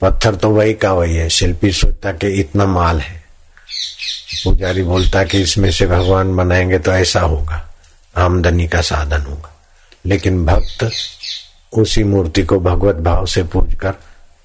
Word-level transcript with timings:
पत्थर 0.00 0.34
तो 0.34 0.50
वही 0.50 0.74
का 0.74 0.92
वही 0.92 1.16
है। 1.16 1.28
शिल्पी 1.28 1.72
सोचता 1.72 2.12
कि 2.12 2.28
इतना 2.28 2.64
माल 2.64 3.00
है। 3.00 3.24
पुजारी 4.44 4.82
बोलता 4.82 5.24
कि 5.24 5.42
इसमें 5.42 5.70
से 5.70 5.86
भगवान 5.86 6.36
बनाएँगे 6.36 6.78
तो 6.78 6.92
ऐसा 6.92 7.20
होगा। 7.20 7.74
आमदनी 8.16 8.68
का 8.68 8.80
साधन 8.80 9.22
होगा। 9.22 9.56
लेकिन 10.06 10.46
भक्त 10.46 10.90
उसी 11.72 12.04
मूर्ति 12.04 12.42
को 12.42 12.60
भगवत 12.60 12.94
भाव 12.94 13.26
से 13.26 13.42
पूज 13.42 13.74
कर 13.74 13.94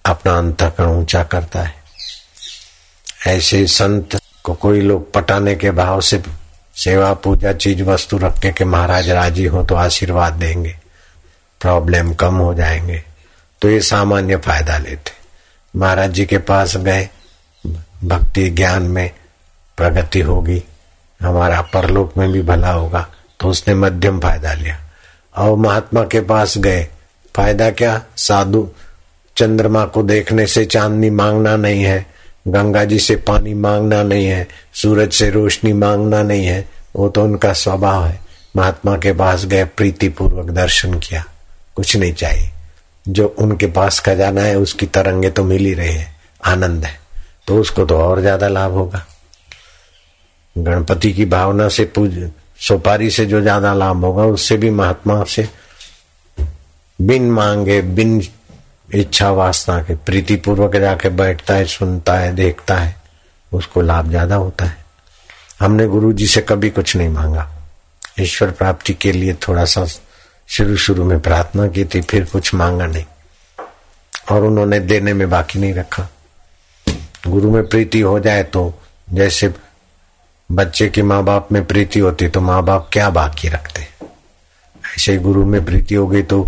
अपना 0.06 0.38
अंतकरण 0.38 0.88
ऊँचा 0.88 1.24
करता 1.24 1.62
है। 1.62 1.76
ऐसे 3.28 3.68
संत 3.68 4.22
को 4.44 4.54
कोई 4.54 4.82
लोग 4.82 5.14
पटाने 5.14 5.56
के 5.56 5.72
भाव 5.72 6.02
से 6.02 6.24
सेवा, 6.76 7.14
पूजा, 7.14 7.54
चीज़, 7.54 7.84
वस्तु 7.84 8.18
रख 8.18 8.40
के 8.40 8.52
कि 8.52 8.64
महाराज 8.64 9.10
राज़ी 9.10 9.46
हो 9.46 9.64
तो 9.64 9.76
आशीर्वाद 9.76 10.34
देंगे। 10.34 10.76
प्रॉब्लम 11.62 12.14
कम 12.14 12.36
हो 12.36 12.54
जाएँगे। 12.54 13.04
तो 13.62 13.70
ये 13.70 13.82
सामान्य 13.82 14.38
फ़ायदा 14.38 14.78
लेते 14.78 15.21
महाराज 15.76 16.12
जी 16.12 16.26
के 16.26 16.38
पास 16.38 16.78
गए। 16.78 17.10
भक्ति 18.04 18.50
ज्ञान 18.50 18.84
में 18.84 19.12
प्रगति 19.78 20.20
होगी। 20.20 20.64
हमारा 21.22 21.62
परलोक 21.62 22.18
में 22.18 22.32
भी 22.32 22.42
भला 22.42 22.72
होगा। 22.72 23.08
तो 23.40 23.48
उसने 23.48 23.74
मध्यम 23.74 24.20
फ़ायदा 24.20 24.54
लिया। 24.54 24.80
और 25.38 25.58
महात्मा 25.58 26.04
के 26.04 26.22
पास 26.22 26.58
गए। 26.58 26.88
फ़ायदा 27.36 27.72
क्या? 27.72 28.02
साधु। 28.18 28.70
चंद्रमा 29.38 29.86
को 29.86 30.04
देखने 30.04 30.48
से 30.48 30.66
चांदनी 30.66 31.10
मांगना 31.10 31.56
नहीं 31.56 31.84
है। 31.84 32.06
गंगा 32.48 32.86
जी 32.86 33.00
से 33.00 33.16
पानी 33.16 33.54
मांगना 33.54 34.04
नहीं 34.04 34.26
है। 34.26 34.48
सूरज 34.74 35.14
से 35.14 35.30
रोशनी 35.30 35.74
मांगना 35.74 36.24
नहीं 36.24 36.46
है। 36.46 36.70
वो 36.96 37.10
तो 37.10 37.24
उनका 37.24 37.54
स्वभाव 37.54 38.06
है। 38.06 38.22
महात्मा 38.58 38.98
के 38.98 39.14
पास 39.14 39.46
गए 39.46 39.64
प्रीति 39.64 40.10
पूर्वक 40.10 40.50
दर्शन 40.50 41.00
किया। 41.00 41.26
कुछ 41.76 41.96
नहीं 41.96 42.14
चाहिए। 42.14 42.52
जो 43.06 43.28
उनके 43.40 43.68
पास 43.68 44.00
खजाना 44.00 44.42
है, 44.42 44.58
उसकी 44.58 44.86
तरंगे 44.86 45.30
तो 45.30 45.44
मिल 45.44 45.66
ही 45.66 45.74
रहे 45.74 45.92
है। 45.92 46.10
आनंद 46.46 46.86
है। 46.86 47.00
तो 47.48 47.58
उसको 47.58 47.86
तो 47.86 47.98
और 47.98 48.22
ज़्यादा 48.22 48.48
लाभ 48.48 48.72
होगा। 48.72 49.06
गणपति 50.56 51.12
की 51.14 51.26
भावना 51.26 51.68
से 51.70 51.86
पूज, 51.86 52.30
सुपारी 52.60 53.10
से 53.10 53.26
जो 53.26 53.42
ज़्यादा 53.42 53.74
लाभ 53.74 54.04
होगा, 54.06 54.26
उससे 54.26 54.58
भी 54.58 54.70
महात्मा 54.70 55.24
से। 55.24 55.48
बिन 57.00 57.32
मांगे, 57.32 57.82
बिन 57.82 58.22
इच्छा 58.90 59.30
वासना 59.32 59.82
के 59.84 59.96
प्रीति 59.96 60.36
पूर्वक 60.36 60.76
जाके 60.76 61.10
बैठता 61.10 61.54
है, 61.54 61.66
सुनता 61.66 62.14
है, 62.14 62.34
देखता 62.36 62.76
है, 62.78 62.96
उसको 63.52 63.82
लाभ 63.82 64.10
ज़्यादा 64.10 64.36
होता 64.36 64.66
है। 64.66 64.78
हमने 65.60 65.88
गुरु 65.88 66.12
जी 66.14 66.28
से 66.28 66.42
कभी 66.42 66.70
कुछ 66.70 66.96
नहीं 66.96 67.10
मांगा। 67.10 67.50
ईश्वर 68.20 68.52
प्राप्ति 68.52 68.94
के 68.94 69.12
लिए 69.12 69.34
थोड़ा 69.48 69.66
सा 69.66 69.86
शुरू 70.52 70.76
शुरू 70.78 71.04
में 71.06 71.20
प्रार्थना 71.20 71.68
की 71.68 71.84
थी, 71.86 72.02
फिर 72.02 72.24
कुछ 72.26 72.54
मांगा 72.54 72.86
नहीं। 72.86 73.06
और 74.32 74.44
उन्होंने 74.44 74.80
देने 74.80 75.14
में 75.14 75.30
बाकी 75.30 75.60
नहीं 75.60 75.74
रखा। 75.74 76.08
गुरु 77.28 77.52
में 77.52 77.68
प्रीति 77.68 78.00
हो 78.02 78.20
जाए 78.20 78.44
तो 78.44 78.74
जैसे 79.10 79.54
बच्चे 80.50 80.88
की 80.88 81.02
माँ 81.02 81.24
बाप 81.24 81.52
में 81.52 81.64
प्रीति 81.66 82.00
होती 82.00 82.28
तो 82.28 82.42
माँ 82.42 82.64
बाप 82.64 82.90
क्या 82.94 83.10
बाकी 83.10 83.50
रखते? 83.50 83.88
ऐसे 84.86 85.18
गुरु 85.18 85.46
में 85.46 85.64
प्रीति 85.66 85.96
हो 85.96 86.08
गई 86.08 86.24
तो 86.24 86.48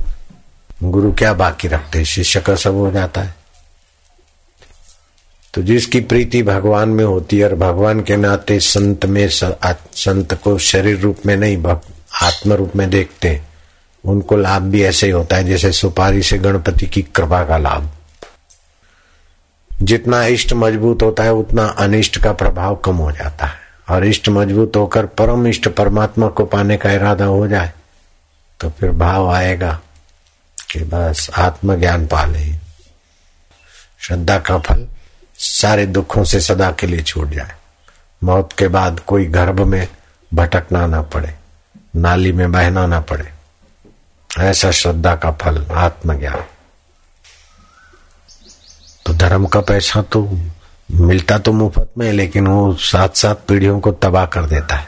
गुरु 0.83 1.13
क्या 1.13 1.33
बाकी 1.33 1.67
रखते? 1.67 2.03
शिष्य 2.05 2.41
का 2.41 2.55
सब 2.55 2.75
हो 2.75 2.91
जाता 2.91 3.21
है। 3.21 3.35
तो 5.53 5.61
जिसकी 5.61 5.99
प्रीति 6.01 6.43
भगवान 6.43 6.89
में 6.89 7.05
होती 7.05 7.37
है, 7.37 7.45
और 7.45 7.55
भगवान 7.55 8.01
के 8.01 8.15
नाते 8.17 8.59
संत 8.59 9.05
में 9.05 9.27
संत 9.29 10.33
को 10.33 10.57
शरीर 10.59 10.99
रूप 10.99 11.25
में 11.25 11.35
नहीं 11.37 11.57
आत्म 12.23 12.53
रूप 12.53 12.75
में 12.75 12.89
देखते 12.89 13.27
उनको 14.03 14.37
लाभ 14.37 14.61
भी 14.61 14.83
ऐसे 14.83 15.05
ही 15.05 15.11
होता 15.11 15.35
है, 15.35 15.43
जैसे 15.43 15.71
सुपारी 15.71 16.21
से 16.23 16.37
गणपति 16.37 16.87
की 16.87 17.01
कृपा 17.01 17.43
का 17.43 17.57
लाभ। 17.57 17.89
जितना 19.71 20.23
इष्ट 20.25 20.53
मज़बूत 20.53 21.03
होता 21.03 21.23
है, 21.23 21.33
उतना 21.33 21.65
अनिष्ट 21.65 22.17
का 22.17 22.31
प्रभाव 22.33 22.75
कम 22.75 22.95
हो 22.95 23.11
जाता 23.11 23.45
है। 23.45 23.61
और 23.89 24.05
इष्ट 24.05 24.29
मज़बूत 24.29 24.75
होकर 24.75 25.05
परम 25.05 25.47
इष्ट 25.47 25.67
परमात्मा 25.67 26.27
को 26.27 26.45
पाने 26.45 26.77
का 26.77 26.91
इरादा 26.91 27.25
हो 27.25 27.47
जाए 27.47 27.71
तो 28.59 28.69
फिर 28.69 28.91
भाव 28.91 29.29
आएगा 29.31 29.71
कि 30.71 30.79
बस 30.83 31.29
आत्मज्ञान 31.37 32.05
पाले। 32.07 32.45
श्रद्धा 33.99 34.37
का 34.39 34.57
फल 34.57 34.87
सारे 35.39 35.85
दुखों 35.87 36.23
से 36.23 36.39
सदा 36.39 36.71
के 36.71 36.87
लिए 36.87 37.01
छूट 37.01 37.29
जाए। 37.29 37.51
मौत 38.21 38.53
के 38.53 38.67
बाद 38.67 38.99
कोई 38.99 39.25
गर्भ 39.25 39.59
में 39.61 39.87
भटकना 40.31 40.85
ना 40.87 41.01
पड़े, 41.03 41.33
नाली 41.95 42.31
में 42.31 42.51
बहना 42.51 42.85
ना 42.85 42.99
पड़े। 43.01 43.29
ऐसा 44.39 44.71
श्रद्धा 44.71 45.15
का 45.15 45.31
फल, 45.31 45.65
आत्मज्ञान। 45.71 46.43
तो 49.05 49.13
धर्म 49.13 49.45
का 49.45 49.61
पैसा 49.61 50.01
तो 50.01 50.39
मिलता 50.91 51.37
तो 51.37 51.51
मुफ़्त 51.51 51.89
में, 51.97 52.13
लेकिन 52.13 52.47
वो 52.47 52.75
सात 52.75 53.15
सात 53.15 53.45
पीढ़ियों 53.47 53.79
को 53.79 53.91
तबाह 53.91 54.25
कर 54.25 54.45
देता 54.45 54.75
है। 54.75 54.87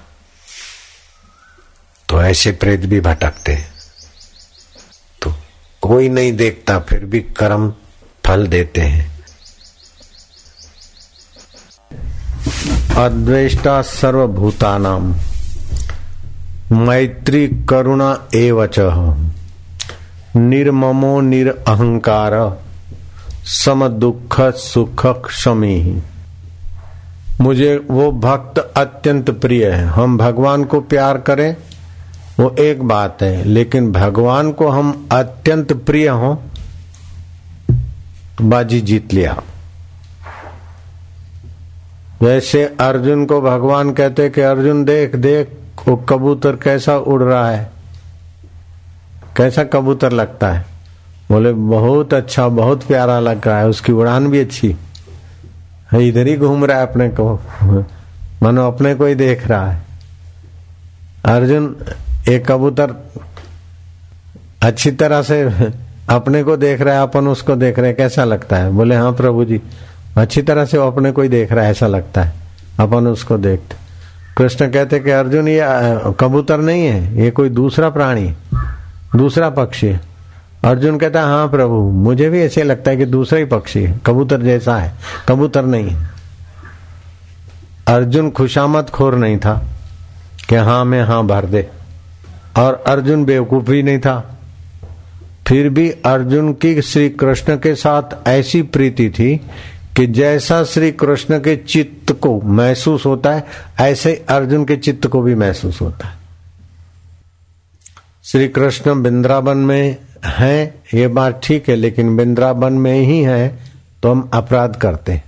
तो 2.09 2.21
ऐसे 2.21 2.51
प्रेत 2.51 2.79
भी 2.79 2.99
भटकते 2.99 3.53
हैं। 3.53 3.73
तो 5.21 5.33
कोई 5.81 6.09
नहीं 6.09 6.33
देखता, 6.33 6.79
फिर 6.79 7.05
भी 7.05 7.19
कर्म 7.19 7.73
फल 8.25 8.47
देते 8.47 8.81
हैं। 8.81 9.15
अद्वेष्टा 12.97 13.81
सर्वभूतानाम 13.81 15.15
मैत्री 16.71 17.47
करुणा 17.47 18.27
एवच 18.35 18.79
निर्ममो 20.35 21.21
निरअहकार 21.21 22.59
सम 23.43 23.87
दुख 23.87 24.41
सुख 24.41 25.07
क्षमी 25.07 26.03
मुझे 27.41 27.85
वो 27.91 28.11
भक्त 28.11 28.73
अत्यंत 28.77 29.31
प्रिय 29.31 29.69
है। 29.69 29.85
हम 29.85 30.17
भगवान 30.17 30.63
को 30.63 30.81
प्यार 30.81 31.17
करें, 31.17 31.55
वो 32.39 32.55
एक 32.59 32.83
बात 32.83 33.23
है, 33.23 33.43
लेकिन 33.43 33.91
भगवान 33.91 34.51
को 34.51 34.67
हम 34.67 35.07
अत्यंत 35.11 35.73
प्रिय 35.73 36.07
हो 36.07 36.41
तो 38.37 38.43
बाजी 38.43 38.81
जीत 38.81 39.13
लिया। 39.13 39.41
वैसे 42.21 42.65
अर्जुन 42.79 43.25
को 43.25 43.41
भगवान 43.41 43.91
कहते 43.91 44.29
कि, 44.29 44.41
अर्जुन 44.41 44.85
देख 44.85 45.15
देख, 45.15 45.47
वो 45.87 45.95
कबूतर 45.95 46.55
कैसा 46.55 46.97
उड़ 46.97 47.23
रहा 47.23 47.49
है। 47.49 47.74
कैसा 49.37 49.63
कबूतर 49.63 50.11
लगता 50.11 50.51
है? 50.51 50.65
बोले, 51.31 51.51
बहुत 51.51 52.13
अच्छा 52.13 52.47
बहुत 52.47 52.83
प्यारा 52.83 53.19
लग 53.19 53.47
रहा 53.47 53.59
है, 53.59 53.67
उसकी 53.67 53.91
उड़ान 53.91 54.27
भी 54.27 54.39
अच्छी 54.39 54.75
है। 55.91 56.07
इधर 56.07 56.27
ही 56.27 56.37
घूम 56.37 56.65
रहा 56.65 56.77
है 56.77 56.87
अपने 56.87 57.09
को। 57.09 57.39
मानो 58.43 58.67
अपने 58.67 58.95
को 58.95 59.05
ही 59.05 59.15
देख 59.15 59.47
रहा 59.47 59.71
है। 59.71 59.81
अर्जुन, 61.25 61.75
एक 62.29 62.47
कबूतर 62.47 62.93
अच्छी 64.63 64.91
तरह 64.91 65.21
से 65.21 65.41
अपने 66.09 66.43
को 66.43 66.57
देख 66.57 66.81
रहा 66.81 66.95
है, 66.95 67.01
अपन 67.01 67.27
उसको 67.27 67.55
देख 67.55 67.79
रहे 67.79 67.87
हैं, 67.87 67.97
कैसा 67.97 68.23
लगता 68.23 68.55
है? 68.55 68.71
बोले 68.71 68.95
हाँ 68.95 69.11
प्रभु 69.13 69.45
जी, 69.45 69.61
अच्छी 70.17 70.41
तरह 70.41 70.65
से 70.65 70.77
वो 70.77 70.87
अपने 70.87 71.11
को 71.11 71.21
ही 71.21 71.29
देख 71.29 71.51
रहा 71.51 71.65
है, 71.65 71.71
ऐसा 71.71 71.87
लगता 71.87 72.21
है। 72.21 72.33
अपन 72.79 73.07
उसको 73.07 73.37
देखते 73.37 73.75
कृष्ण 74.37 74.67
कहते 74.71 74.99
कि, 74.99 75.11
अर्जुन, 75.11 75.47
ये 75.47 75.61
कबूतर 76.19 76.57
नहीं 76.57 76.85
है, 76.85 77.23
ये 77.23 77.31
कोई 77.31 77.49
दूसरा 77.49 77.89
प्राणी 77.89 78.33
दूसरा 79.15 79.49
पक्षी 79.49 79.87
है। 79.87 80.01
अर्जुन 80.65 80.97
कहता 80.97 81.19
है 81.19 81.25
हाँ 81.25 81.47
प्रभु, 81.47 81.75
मुझे 81.75 82.29
भी 82.29 82.41
ऐसे 82.41 82.63
लगता 82.63 82.91
है 82.91 82.97
कि 82.97 83.05
दूसरा 83.05 83.39
ही 83.39 83.45
पक्षी 83.45 83.83
है। 83.83 83.99
कबूतर 84.05 84.41
जैसा 84.41 84.77
है। 84.77 84.93
कबूतर 85.29 85.65
नहीं 85.65 85.97
अर्जुन 87.87 88.31
खुशामत 88.31 88.89
खोर 88.89 89.15
नहीं 89.15 89.37
था 89.37 89.67
कि 90.49 90.55
हाँ 90.55 90.85
मैं 90.85 91.03
हाँ 91.03 91.27
भर 91.27 91.45
दे। 91.45 91.69
और 92.57 92.83
अर्जुन 92.87 93.25
बेवकूफ़ 93.25 93.63
भी 93.63 93.83
नहीं 93.83 93.99
था। 93.99 94.39
फिर 95.47 95.69
भी 95.69 95.89
अर्जुन 95.89 96.53
की 96.53 96.81
श्री 96.81 97.09
कृष्ण 97.09 97.55
के 97.55 97.75
साथ 97.75 98.27
ऐसी 98.27 98.61
प्रीति 98.61 99.09
थी 99.09 99.41
कि 99.95 100.07
जैसा 100.07 100.63
श्री 100.63 100.91
कृष्ण 100.91 101.39
के 101.39 101.55
चित्त 101.55 102.11
को 102.11 102.41
महसूस 102.41 103.05
होता 103.05 103.31
है, 103.31 103.45
ऐसे 103.79 104.25
अर्जुन 104.29 104.65
के 104.65 104.77
चित्त 104.77 105.07
को 105.07 105.21
भी 105.21 105.35
महसूस 105.35 105.81
होता 105.81 106.07
है। 106.07 106.24
श्री 108.25 108.47
कृष्ण 108.47 108.91
वृंदावन 108.91 109.57
में 109.57 109.97
हैं, 110.25 110.83
ये 110.93 111.07
बात 111.07 111.39
ठीक 111.43 111.69
है, 111.69 111.75
लेकिन 111.75 112.09
वृंदावन 112.17 112.73
में 112.73 112.99
ही 113.01 113.21
है 113.21 113.59
तो 114.03 114.11
हम 114.11 114.29
अपराध 114.33 114.75
करते 114.75 115.11
हैं। 115.11 115.23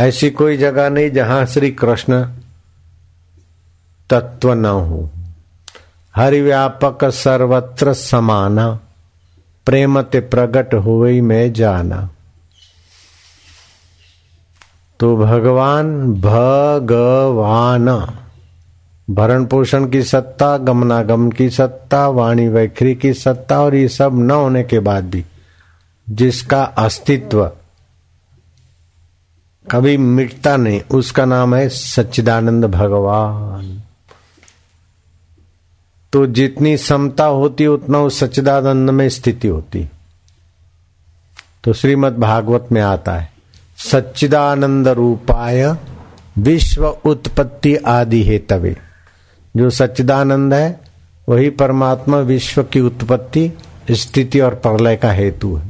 ऐसी 0.00 0.30
कोई 0.30 0.56
जगह 0.56 0.88
नहीं 0.88 1.10
जहाँ 1.10 1.46
श्री 1.46 1.70
कृष्ण 1.70 2.22
तत्व 4.10 4.52
न 4.52 4.64
हो। 4.64 5.10
हरिव्यापक 6.16 7.04
सर्वत्र 7.04 7.92
समाना 7.92 8.68
प्रेमते 9.66 10.20
प्रगट 10.20 10.74
हुई 10.74 11.20
में 11.20 11.52
जाना। 11.52 12.08
तो 15.00 15.16
भगवान 15.16 16.14
भगवान। 16.14 17.88
भरण 19.10 19.44
पोषण 19.44 19.88
की 19.88 20.02
सत्ता 20.02 20.56
गमनागमन 20.56 21.30
की 21.32 21.50
सत्ता, 21.50 22.08
वाणी 22.08 22.48
वैखरी 22.48 22.94
की 22.94 23.14
सत्ता 23.14 23.60
और 23.60 23.74
ये 23.74 23.88
सब 23.88 24.18
न 24.18 24.30
होने 24.30 24.64
के 24.64 24.78
बाद 24.78 25.04
भी 25.04 25.24
जिसका 26.10 26.62
अस्तित्व 26.62 27.52
कभी 29.70 29.96
मिटता 29.96 30.56
नहीं, 30.56 30.80
उसका 30.80 31.24
नाम 31.24 31.54
है 31.54 31.68
सच्चिदानंद 31.68 32.64
भगवान। 32.64 33.82
तो 36.12 36.26
जितनी 36.26 36.76
समता 36.76 37.24
होती, 37.24 37.66
उतना 37.66 37.98
उस 37.98 38.18
सच्चिदानंद 38.20 38.90
में 38.90 39.08
स्थिति 39.08 39.48
होती। 39.48 39.88
तो 41.64 41.72
श्रीमद 41.72 42.18
भागवत 42.18 42.68
में 42.72 42.80
आता 42.82 43.16
है, 43.16 43.32
सच्चिदानंद 43.76 44.88
रूपाय 44.88 45.76
विश्व 46.38 46.86
उत्पत्ति 46.86 47.76
आदि 47.76 48.22
है 48.22 48.38
तवे 48.38 48.76
जो 49.56 49.70
सच्चिदानंद 49.70 50.54
है, 50.54 50.80
वही 51.28 51.50
परमात्मा 51.50 52.18
विश्व 52.18 52.62
की 52.62 52.80
उत्पत्ति, 52.80 53.52
स्थिति 53.90 54.40
और 54.40 54.54
प्रलय 54.54 54.96
का 54.96 55.12
हेतु 55.12 55.56
है। 55.56 55.68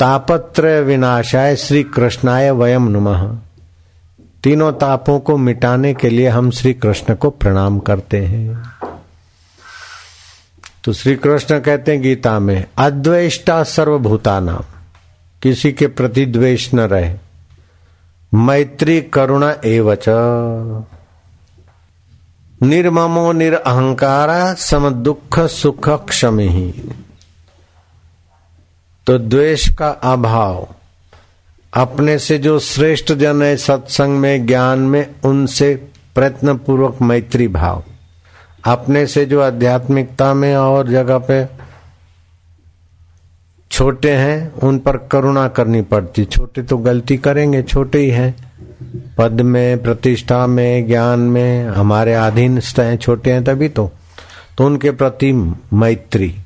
तापत्र 0.00 0.82
विनाशाय 0.82 1.56
श्री 1.56 1.82
कृष्णाय 1.82 2.50
वयम 2.50 2.88
नुमः। 2.88 3.38
तीनों 4.44 4.72
तापों 4.72 5.20
को 5.20 5.36
मिटाने 5.36 5.94
के 5.94 6.08
लिए 6.08 6.28
हम 6.28 6.50
श्री 6.50 6.74
कृष्ण 6.74 7.14
को 7.14 7.30
प्रणाम 7.30 7.78
करते 7.78 8.18
हैं। 8.18 8.62
तो 10.84 10.92
श्री 10.92 11.16
कृष्ण 11.16 11.60
कहते 11.60 11.92
हैं 11.92 12.02
गीता 12.02 12.38
में, 12.38 12.64
अद्वेष्टा 12.76 13.62
सर्वभूता 13.62 14.40
नाम 14.40 14.64
किसी 15.42 15.72
के 15.72 15.86
प्रति 15.86 16.26
द्वेष 16.26 16.74
न 16.74 16.80
रहे। 16.80 17.14
मैत्री 18.34 19.00
करुणा 19.00 19.56
एवच 19.64 20.04
निर्ममो 22.62 23.32
निरअहकारा 23.32 24.54
सम 24.54 24.90
दुख 24.90 25.38
सुख 25.40 25.88
क्षम 25.88 26.38
ही 26.38 26.70
तो 29.06 29.18
द्वेष 29.18 29.68
का 29.74 29.88
अभाव, 29.88 30.68
अपने 31.74 32.18
से 32.18 32.38
जो 32.38 32.58
श्रेष्ठ 32.58 33.12
जन 33.12 33.42
है 33.42 33.56
सत्संग 33.56 34.18
में, 34.18 34.46
ज्ञान 34.46 34.78
में, 34.78 35.14
उनसे 35.24 35.74
प्रयत्न 36.14 36.56
पूर्वक 36.56 37.02
मैत्री 37.02 37.48
भाव। 37.48 37.82
अपने 38.64 39.06
से 39.06 39.24
जो 39.26 39.40
आध्यात्मिकता 39.40 40.34
में 40.34 40.56
और 40.56 40.88
जगह 40.88 41.18
पे 41.18 41.46
छोटे 43.70 44.12
हैं, 44.12 44.52
उन 44.52 44.78
पर 44.78 44.96
करुणा 44.96 45.48
करनी 45.48 45.82
पड़ती। 45.82 46.24
छोटे 46.24 46.62
तो 46.62 46.78
गलती 46.78 47.16
करेंगे, 47.16 47.62
छोटे 47.62 47.98
ही 47.98 48.10
हैं। 48.10 48.47
पद 49.18 49.40
में, 49.40 49.82
प्रतिष्ठा 49.82 50.46
में, 50.46 50.86
ज्ञान 50.86 51.20
में, 51.20 51.66
हमारे 51.66 52.14
अधीन 52.14 52.60
हैं 52.78 52.96
छोटे 52.96 53.32
हैं 53.32 53.44
तभी 53.44 53.68
तो। 53.68 53.92
तो 54.58 54.66
उनके 54.66 54.90
प्रति 54.90 55.32
मैत्री, 55.72 56.36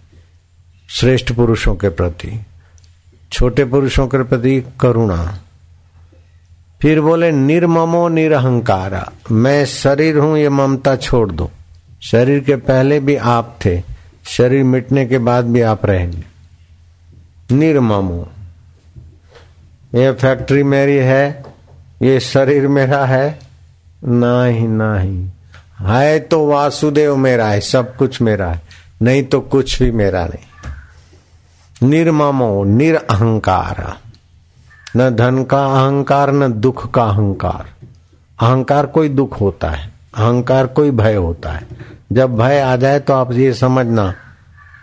श्रेष्ठ 0.91 1.33
पुरुषों 1.33 1.75
के 1.75 1.89
प्रति, 1.89 2.47
छोटे 3.33 3.65
पुरुषों 3.65 4.07
के 4.07 4.23
प्रति 4.23 4.65
करुणा। 4.81 5.39
फिर 6.83 7.01
बोले, 7.01 7.33
निर्ममो 7.33 8.09
निरहंकारा, 8.09 9.13
मैं 9.31 9.67
शरीर 9.67 10.19
हूँ, 10.19 10.39
ये 10.39 10.49
ममता 10.49 10.97
छोड़ 10.97 11.33
दो। 11.33 11.51
शरीर 12.03 12.41
के 12.41 12.57
पहले 12.57 13.01
भी 13.01 13.17
आप 13.17 13.59
थे, 13.65 13.83
शरीर 14.27 14.65
मिटने 14.65 15.07
के 15.07 15.19
बाद 15.19 15.45
भी 15.45 15.61
आप 15.61 15.87
रहेंगे। 15.87 16.25
निर्ममो। 17.55 18.29
ये 19.95 20.13
फैक्ट्री 20.13 20.63
मेरी 20.63 20.97
है 20.97 21.52
ये 22.03 22.21
शरीर 22.21 22.69
मेरा 22.69 23.05
है? 23.05 23.39
नहीं 24.05 24.69
नहीं। 24.69 25.31
है 25.81 26.19
तो 26.21 26.47
वासुदेव 26.47 27.17
मेरा 27.17 27.47
है, 27.47 27.61
सब 27.61 27.97
कुछ 27.97 28.23
मेरा 28.23 28.47
है। 28.47 28.63
नहीं 29.03 29.23
तो 29.23 29.41
कुछ 29.41 29.83
भी 29.83 29.91
मेरा 29.91 30.27
नहीं। 30.27 31.89
निर्ममो, 31.89 32.65
निरअहकार। 32.65 33.97
न 34.97 35.11
धन 35.11 35.45
का 35.45 35.65
अहंकार, 35.67 36.33
न 36.33 36.53
दुख 36.53 36.91
का 36.91 37.03
अहंकार। 37.03 37.67
अहंकार 38.41 38.87
कोई 38.87 39.09
दुख 39.09 39.41
होता 39.41 39.71
है, 39.71 39.93
अहंकार 40.15 40.67
कोई 40.67 40.91
भय 40.91 41.15
होता 41.15 41.53
है। 41.53 41.69
जब 42.13 42.37
भय 42.37 42.61
आ 42.61 42.77
जाए 42.77 42.99
तो 42.99 43.15
आप 43.15 43.33
ये 43.33 43.53
समझना 43.55 44.15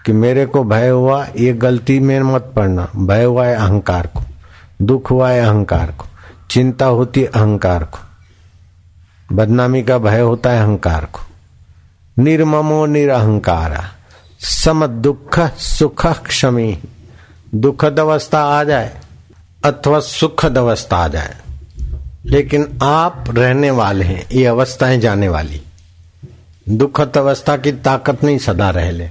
कि 0.05 0.11
मेरे 0.11 0.45
को 0.45 0.63
भय 0.63 0.89
हुआ, 0.89 1.27
ये 1.37 1.53
गलती 1.53 1.99
में 1.99 2.19
मत 2.19 2.51
पड़ना। 2.55 2.89
भय 2.95 3.23
हुआ 3.23 3.45
है 3.45 3.55
अहंकार 3.55 4.07
को, 4.07 4.21
दुख 4.81 5.11
हुआ 5.11 5.29
है 5.29 5.41
अहंकार 5.41 5.93
को। 5.97 6.05
चिंता 6.49 6.85
होती 6.85 7.21
है 7.21 7.27
अहंकार 7.27 7.83
को। 7.83 7.99
बदनामी 9.35 9.83
का 9.83 9.97
भय 9.97 10.19
होता 10.19 10.49
है 10.49 10.59
अहंकार 10.59 11.05
को। 11.05 11.19
निर्ममो 12.19 12.85
निरअहकारा 12.85 13.91
सम 14.39 14.87
दुख 14.87 15.39
सुख 15.39 16.07
क्षमी। 16.07 16.81
दुखद 17.55 17.99
अवस्था 17.99 18.43
आ 18.43 18.63
जाए 18.63 19.01
अथवा 19.65 19.99
सुखद 19.99 20.57
अवस्था 20.57 20.97
आ 20.97 21.07
जाए। 21.07 21.35
लेकिन 22.25 22.79
आप 22.83 23.23
रहने 23.27 23.71
वाले 23.71 24.05
हैं, 24.05 24.29
ये 24.31 24.45
अवस्थाएँ 24.45 24.97
जाने 24.97 25.29
वाली। 25.29 25.61
दुखद 26.69 27.17
अवस्था 27.17 27.57
की 27.57 27.71
ताकत 27.71 28.23
नहीं 28.23 28.37
सदा 28.37 28.69
रह 28.69 28.91
ले। 28.91 29.09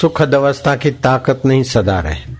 सुखद 0.00 0.34
अवस्था 0.34 0.76
की 0.76 0.90
ताकत 0.90 1.42
नहीं 1.46 1.62
सदा 1.62 2.00
रहे। 2.00 2.39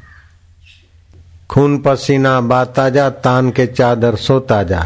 खून 1.51 1.77
पसीना 1.79 2.41
बाता 2.41 2.89
जा 2.89 3.09
तान 3.21 3.51
के 3.51 3.67
चादर 3.67 4.17
सोता 4.17 4.63
जा 4.63 4.81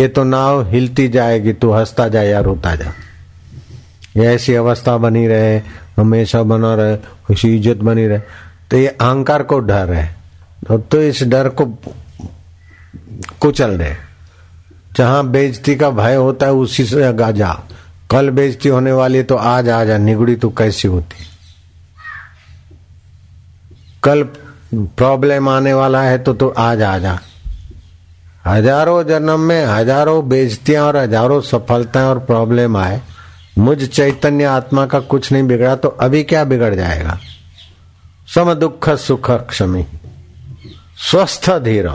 ये 0.00 0.06
तो 0.08 0.24
नाव 0.24 0.68
हिलती 0.70 1.08
जाएगी, 1.08 1.52
तू 1.52 1.70
हंसता 1.72 2.06
जा 2.08 2.22
या 2.22 2.40
रोता 2.40 2.74
जा। 2.74 2.92
ये 4.16 4.26
ऐसी 4.26 4.54
अवस्था 4.54 4.96
बनी 4.96 5.26
रहे, 5.26 5.58
हमेशा 5.96 6.42
बना 6.42 6.74
रहे, 6.74 6.94
ऐसी 7.32 7.54
इज़्ज़त 7.56 7.82
बनी 7.82 8.06
रहे। 8.06 8.18
तो 8.70 8.76
ये 8.76 8.88
अहंकार 8.88 9.42
को 9.42 9.58
डर 9.60 9.92
है। 9.92 10.14
तो 10.70 11.00
इस 11.02 11.22
डर 11.24 11.48
को 11.50 11.64
कुचल 13.40 13.76
दे 13.78 13.94
जहाँ 14.96 15.26
बेजती 15.28 15.74
का 15.76 15.90
भय 15.92 16.14
होता 16.14 16.46
है, 16.46 16.52
उसी 16.52 16.84
से 16.84 17.12
जा 17.32 17.52
कल 18.10 18.30
बेजती 18.30 18.68
होने 18.68 18.92
वाली 18.92 19.22
तो 19.22 19.36
आज 19.36 19.68
आ 19.68 19.84
जा, 19.84 19.98
निगुड़ी 19.98 20.36
तो 20.36 20.50
कैसी 20.50 20.88
होती? 20.88 21.24
कल 24.02 24.22
प्रॉब्लम 24.72 25.48
आने 25.48 25.72
वाला 25.74 26.02
है 26.02 26.18
तो 26.18 26.32
तो 26.34 26.48
आज 26.58 26.82
आ 26.82 26.96
जा। 26.98 27.18
हज़ारों 28.46 29.02
जन्म 29.04 29.40
में 29.40 29.64
हज़ारों 29.66 30.28
बेजतियाँ 30.28 30.86
और 30.86 30.96
हज़ारों 30.96 31.40
सफलताएँ 31.42 32.06
और 32.06 32.18
प्रॉब्लम 32.20 32.76
आए। 32.76 33.00
मुझ 33.58 33.84
चैतन्य 33.84 34.44
आत्मा 34.44 34.86
का 34.86 35.00
कुछ 35.02 35.30
नहीं 35.32 35.42
बिगड़ा 35.42 35.74
तो 35.76 35.88
अभी 35.88 36.22
क्या 36.24 36.44
बिगड़ 36.44 36.74
जाएगा? 36.74 37.18
सम 38.28 38.52
दुख, 38.54 38.88
सुख, 38.90 39.30
क्षमी। 39.42 39.84
स्वस्थ, 41.02 41.50
धीर 41.58 41.88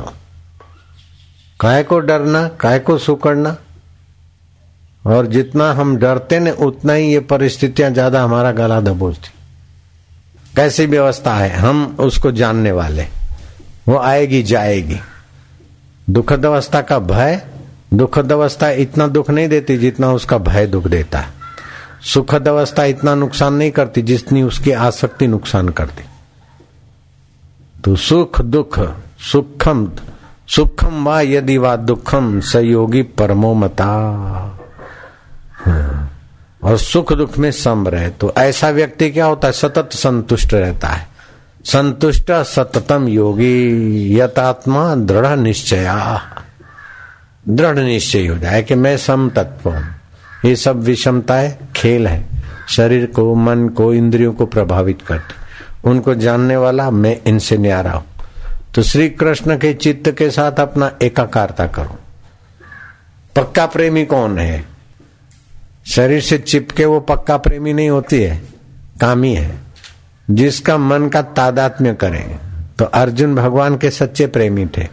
काय 1.59 1.83
को 1.83 1.99
डरना, 1.99 2.47
काय 2.59 2.79
को 2.79 2.97
सुकड़ना? 2.99 3.55
और 5.05 5.25
जितना 5.27 5.71
हम 5.73 5.95
डरते 5.97 6.39
ने 6.39 6.51
उतना 6.61 6.93
ही 6.93 7.11
ये 7.13 7.19
परिस्थितियाँ 7.27 7.89
ज़्यादा 7.91 8.23
हमारा 8.23 8.51
गला 8.53 8.79
दबोचती। 8.81 9.29
कैसी 10.55 10.85
व्यवस्था 10.85 11.35
है? 11.35 11.49
हम 11.49 11.97
उसको 11.99 12.31
जानने 12.31 12.71
वाले। 12.71 13.05
वो 13.87 13.97
आएगी, 13.97 14.43
जाएगी। 14.43 14.99
दुखद 16.09 16.45
अवस्था 16.45 16.81
का 16.81 16.99
भय, 16.99 17.41
दुखद 17.93 18.31
अवस्था 18.31 18.69
इतना 18.69 19.07
दुख 19.07 19.29
नहीं 19.29 19.47
देती 19.47 19.77
जितना 19.77 20.11
उसका 20.11 20.37
भय 20.37 20.67
दुख 20.67 20.87
देता 20.87 21.19
है। 21.19 21.27
सुखद 22.01 22.47
अवस्था 22.47 22.83
इतना 22.83 23.15
नुकसान 23.15 23.53
नहीं 23.53 23.71
करती 23.71 24.01
जितनी 24.01 24.41
उसकी 24.41 24.71
आसक्ति 24.71 25.27
नुकसान 25.27 25.69
करती। 25.69 26.03
तो 27.83 27.95
सुख, 27.95 28.41
दुख, 28.41 28.79
सुखम 29.19 29.91
सुखम 30.47 31.05
वा 31.05 31.21
यदि 31.21 31.57
वा 31.57 31.75
दुखम 31.75 32.39
सहयोगी 32.39 33.01
परमो 33.01 33.53
मता। 33.53 34.40
और 36.63 36.77
सुख 36.77 37.13
दुख 37.13 37.37
में 37.37 37.51
सम 37.51 37.87
रहे 37.87 38.09
तो 38.09 38.33
ऐसा 38.37 38.69
व्यक्ति 38.69 39.11
क्या 39.11 39.25
होता 39.25 39.47
है? 39.47 39.51
सतत 39.51 39.89
संतुष्ट 39.93 40.53
रहता 40.53 40.87
है। 40.87 41.07
संतुष्ट 41.65 42.31
सततम 42.31 43.07
योगी, 43.07 44.19
यतात्मा 44.19 44.95
दृढ़ 44.95 45.37
निश्चया। 45.37 46.21
दृढ़ 47.49 47.79
निश्चय 47.79 48.27
हो 48.27 48.37
जाए 48.37 48.63
कि 48.63 48.75
मैं 48.75 48.97
सम 48.97 49.29
तत्व 49.29 49.69
हूँ। 49.69 49.83
ये 50.45 50.55
सब 50.55 50.79
विषमताएँ 50.79 51.57
खेल 51.75 52.07
है। 52.07 52.25
शरीर 52.69 53.05
को, 53.05 53.35
मन 53.35 53.69
को, 53.69 53.93
इंद्रियों 53.93 54.33
को 54.33 54.45
प्रभावित 54.45 55.01
करते 55.07 55.41
उनको 55.89 56.15
जानने 56.15 56.57
वाला 56.57 56.91
मैं 56.91 57.21
इनसे 57.27 57.57
न्यारा 57.57 57.91
हूँ। 57.91 58.05
तो 58.75 58.81
श्री 58.81 59.09
कृष्ण 59.09 59.57
के 59.57 59.73
चित्त 59.73 60.11
के 60.11 60.31
साथ 60.31 60.51
अपना 60.51 60.91
एकाकारता 61.01 61.67
करो। 61.67 61.97
पक्का 63.35 63.65
प्रेमी 63.65 64.05
कौन 64.05 64.37
है? 64.39 64.70
शरीर 65.85 66.21
से 66.21 66.37
चिपके 66.37 66.85
वो 66.85 66.99
पक्का 66.99 67.37
प्रेमी 67.37 67.73
नहीं 67.73 67.89
होती 67.89 68.21
है, 68.21 68.37
कामी 69.01 69.33
है। 69.33 69.59
जिसका 70.27 70.77
मन 70.77 71.07
का 71.09 71.21
तादात्म्य 71.21 71.93
करें 71.93 72.39
तो 72.79 72.85
अर्जुन 72.85 73.35
भगवान 73.35 73.77
के 73.77 73.89
सच्चे 73.89 74.27
प्रेमी 74.27 74.65
थे। 74.67 74.87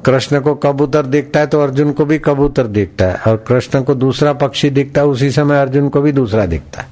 कृष्ण 0.00 0.40
को 0.40 0.54
कबूतर 0.54 1.06
दिखता 1.06 1.40
है 1.40 1.46
तो 1.46 1.60
अर्जुन 1.60 1.92
को 1.92 2.04
भी 2.04 2.18
कबूतर 2.18 2.66
दिखता 2.68 3.04
है, 3.04 3.14
और 3.16 3.36
कृष्ण 3.48 3.82
को 3.82 3.94
दूसरा 3.94 4.32
पक्षी 4.32 4.70
दिखता 4.70 5.00
है, 5.00 5.06
उसी 5.06 5.30
समय 5.30 5.60
अर्जुन 5.60 5.88
को 5.88 6.00
भी 6.02 6.12
दूसरा 6.12 6.46
दिखता 6.46 6.80
है। 6.80 6.88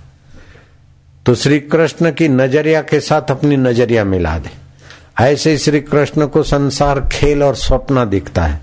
तो 1.26 1.34
श्री 1.34 1.60
कृष्ण 1.60 2.12
की 2.12 2.28
नज़रिया 2.28 2.82
के 2.82 3.00
साथ 3.00 3.30
अपनी 3.30 3.56
नज़रिया 3.58 4.04
मिला 4.04 4.38
दे। 4.38 4.50
ऐसे 5.20 5.50
ही 5.50 5.58
श्री 5.58 5.80
कृष्ण 5.82 6.26
को 6.26 6.42
संसार 6.42 7.00
खेल 7.12 7.42
और 7.42 7.54
स्वप्न 7.56 8.08
दिखता 8.10 8.44
है 8.44 8.60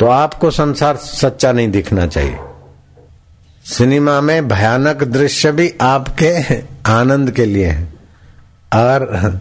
तो 0.00 0.06
आपको 0.06 0.50
संसार 0.50 0.96
सच्चा 0.96 1.52
नहीं 1.52 1.70
दिखना 1.70 2.06
चाहिए। 2.06 2.36
सिनेमा 3.70 4.20
में 4.20 4.48
भयानक 4.48 5.04
दृश्य 5.04 5.52
भी 5.52 5.74
आपके 5.80 6.62
आनंद 6.92 7.30
के 7.30 7.44
लिए 7.44 7.66
है। 7.66 7.84
और 8.74 9.40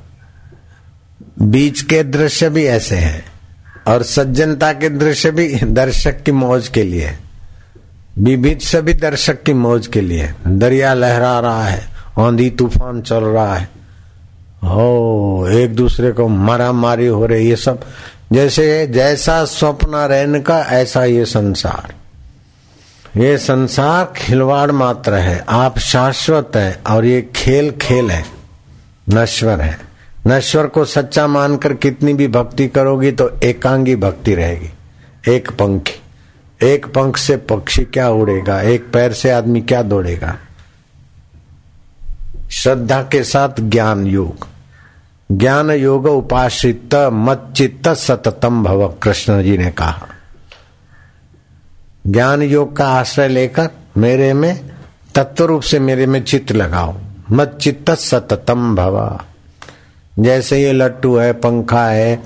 बीच 1.42 1.82
के 1.82 2.04
दृश्य 2.04 2.50
भी 2.50 2.66
ऐसे 2.66 2.96
हैं। 2.96 3.26
और 3.88 4.04
सज्जनता 4.04 4.74
के 4.74 4.90
दृश्य 4.90 5.32
भी 5.32 5.56
दर्शक 5.56 6.24
की 6.24 6.32
मौज 6.32 6.68
के 6.68 6.84
लिए 6.84 7.18
विभिन्न 8.20 8.60
सभी 8.60 8.94
दर्शक 8.94 9.44
की 9.44 9.54
मौज 9.54 9.88
के 9.88 10.02
लिए 10.02 10.34
दरिया 10.48 10.94
लहरा 10.94 11.40
रहा 11.40 11.64
है 11.64 11.88
आंधी 12.20 12.50
तूफ़ान 12.50 13.02
चल 13.02 13.24
रहा 13.24 13.56
है। 13.56 13.70
हो, 14.64 15.48
एक 15.52 15.76
दूसरे 15.76 16.12
को 16.12 16.28
मारा 16.28 16.72
मारी 16.72 17.08
हो 17.08 17.26
रही 17.26 17.50
ये 17.50 17.56
सब। 17.56 17.86
जैसे 18.34 18.88
जैसा 18.88 19.46
स्वप्न 19.46 19.90
रहने 19.96 20.40
का, 20.40 20.60
ऐसा 20.60 21.06
ये 21.06 21.26
संसार। 21.26 21.99
ये 23.18 23.38
संसार 23.38 24.14
खिलवाड़ 24.18 24.72
मात्र 24.72 25.14
है। 25.14 25.46
आप 25.50 25.80
शाश्वत 25.80 26.52
है 26.56 26.82
और 26.90 27.06
ये 27.06 27.30
खेल 27.36 27.72
खेल 27.72 28.12
है। 28.12 28.26
नश्वर 29.10 29.62
है। 29.62 29.80
नश्वर 30.28 30.68
को 30.68 30.86
सच्चा 30.86 31.28
मानकर 31.28 31.74
कितनी 31.74 32.14
भी 32.14 32.28
भक्ति 32.28 32.68
करोगी 32.68 33.12
तो 33.12 33.32
एकांगी 33.44 33.96
भक्ति 33.96 34.36
रहेगी। 34.36 34.70
एक 35.36 35.52
पंखी। 35.52 36.02
एक 36.68 36.86
पंख 36.86 37.18
से 37.18 37.38
पक्षी 37.38 37.84
क्या 37.84 38.10
उड़ेगा? 38.10 38.62
एक 38.62 38.92
पैर 38.94 39.14
से 39.14 39.32
आदमी 39.32 39.62
क्या 39.62 39.82
दौड़ेगा? 39.82 40.38
श्रद्धा 42.52 43.02
के 43.02 43.24
साथ 43.24 43.50
ज्ञान 43.60 44.08
योग। 44.08 44.48
ज्ञान 45.32 45.72
योग 45.72 46.06
उपाश्रित 46.06 46.96
मत 46.96 47.54
चित्त 47.58 47.90
सततम 47.90 48.64
भव। 48.64 48.94
कृष्ण 49.04 49.44
जी 49.44 49.58
ने 49.58 49.72
कहा। 49.72 50.08
ज्ञान 52.08 52.42
योग 52.42 52.78
का 52.78 52.88
आश्रय 52.88 53.28
लेकर 53.28 53.70
मेरे 53.98 54.34
में 54.34 54.70
तत्व 55.16 55.46
रूप 55.46 55.62
से 55.62 55.80
मेरे 55.80 56.06
में 56.06 56.24
चित्त 56.24 56.52
लगाओ। 56.52 56.96
मत 57.32 57.58
चित्त 57.62 57.92
सततम 57.92 58.76
भवा। 58.76 59.26
जैसे 60.20 60.64
ये 60.64 60.74
लट्टू 60.74 61.16
है, 61.16 61.34
पंखा 61.34 61.88
है 61.88 62.24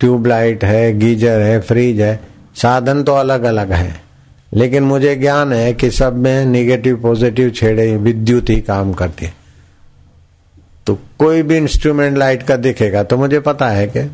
ट्यूबलाइट 0.00 0.64
है, 0.64 0.98
गीजर 0.98 1.40
है, 1.40 1.60
फ्रिज 1.60 2.00
है, 2.00 2.20
साधन 2.54 3.02
तो 3.02 3.12
अलग 3.12 3.42
अलग 3.42 3.72
है। 3.72 4.02
लेकिन 4.54 4.82
मुझे 4.82 5.16
ज्ञान 5.16 5.52
है 5.52 5.72
कि 5.72 5.90
सब 5.90 6.16
में 6.16 6.44
निगेटिव 6.46 6.96
पॉजिटिव 6.96 7.50
छेड़े 7.50 7.96
विद्युत 7.96 8.50
ही 8.50 8.60
काम 8.60 8.92
करती 8.92 9.24
है। 9.24 9.34
तो 10.86 10.98
कोई 11.18 11.42
भी 11.42 11.56
इंस्ट्रूमेंट 11.56 12.18
लाइट 12.18 12.42
का 12.42 12.56
दिखेगा 12.56 13.02
तो 13.02 13.16
मुझे 13.16 13.40
पता 13.40 13.68
है 13.68 13.86
कि 13.86 14.10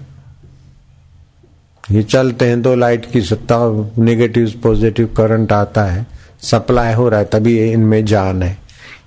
ये 1.90 2.02
चलते 2.02 2.44
हैं 2.44 2.62
तो 2.62 2.74
लाइट 2.74 3.10
की 3.12 3.20
सत्ता 3.22 3.58
निगेटिव 3.98 4.52
पॉजिटिव 4.62 5.06
करंट 5.16 5.52
आता 5.52 5.84
है 5.84 6.06
सप्लाई 6.42 6.92
हो 6.94 7.08
रहा 7.08 7.20
है, 7.20 7.26
तभी 7.26 7.58
इनमें 7.62 8.04
जान 8.04 8.42
है। 8.42 8.56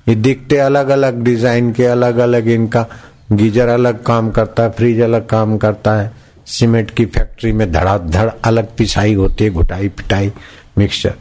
ये 0.07 0.15
दिखते 0.17 0.57
अलग 0.59 0.89
अलग 0.89 1.21
डिज़ाइन 1.23 1.71
के 1.71 1.85
अलग 1.85 2.17
अलग 2.17 2.47
इनका, 2.49 2.85
गीजर 3.31 3.67
अलग 3.67 4.01
काम 4.03 4.31
करता 4.31 4.63
है 4.63 4.71
फ्रिज 4.71 4.99
अलग 5.01 5.27
काम 5.27 5.57
करता 5.57 5.95
है 5.95 6.11
सीमेंट 6.47 6.91
की 6.91 7.05
फैक्ट्री 7.07 7.51
में 7.51 7.71
धड़ाधड़ 7.71 8.29
अलग 8.45 8.75
पिसाई 8.77 9.13
होती 9.13 9.43
है, 9.43 9.49
घुटाई 9.49 9.89
पिटाई 9.89 10.31
मिक्सचर 10.77 11.13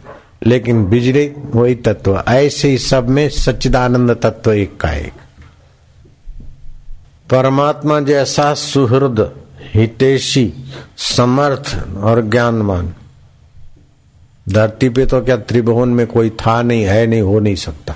लेकिन 0.47 0.85
बिजली, 0.87 1.27
वही 1.47 1.75
तत्व, 1.77 2.23
ऐसे 2.29 2.69
ही 2.69 2.79
सब 2.79 3.09
में 3.09 3.29
सच्चिदानंद 3.29 4.11
तत्व 4.23 4.53
एक 4.53 4.77
का 4.81 4.93
एक। 4.93 5.13
परमात्मा 7.31 8.01
जैसा 8.01 8.53
सुहृद 8.57 9.21
हितेशी, 9.75 10.53
समर्थ 10.97 11.97
और 11.97 12.23
ज्ञानवान। 12.23 12.95
धरती 14.49 14.89
पे 14.89 15.07
तो 15.07 15.21
क्या 15.21 15.37
त्रिभुवन 15.37 15.89
में 15.89 16.07
कोई 16.07 16.31
था 16.31 16.63
नहीं, 16.63 16.85
है 16.85 17.07
नहीं, 17.07 17.21
हो 17.21 17.41
नहीं 17.41 17.55
सकता। 17.55 17.95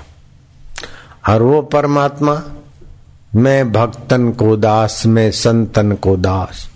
और 1.29 1.41
वो 1.41 1.61
परमात्मा, 1.61 2.43
मैं 3.35 3.71
भक्तन 3.71 4.31
को 4.31 4.57
दास, 4.57 5.05
मैं 5.05 5.31
संतन 5.31 5.91
को 5.91 6.17
दास। 6.17 6.69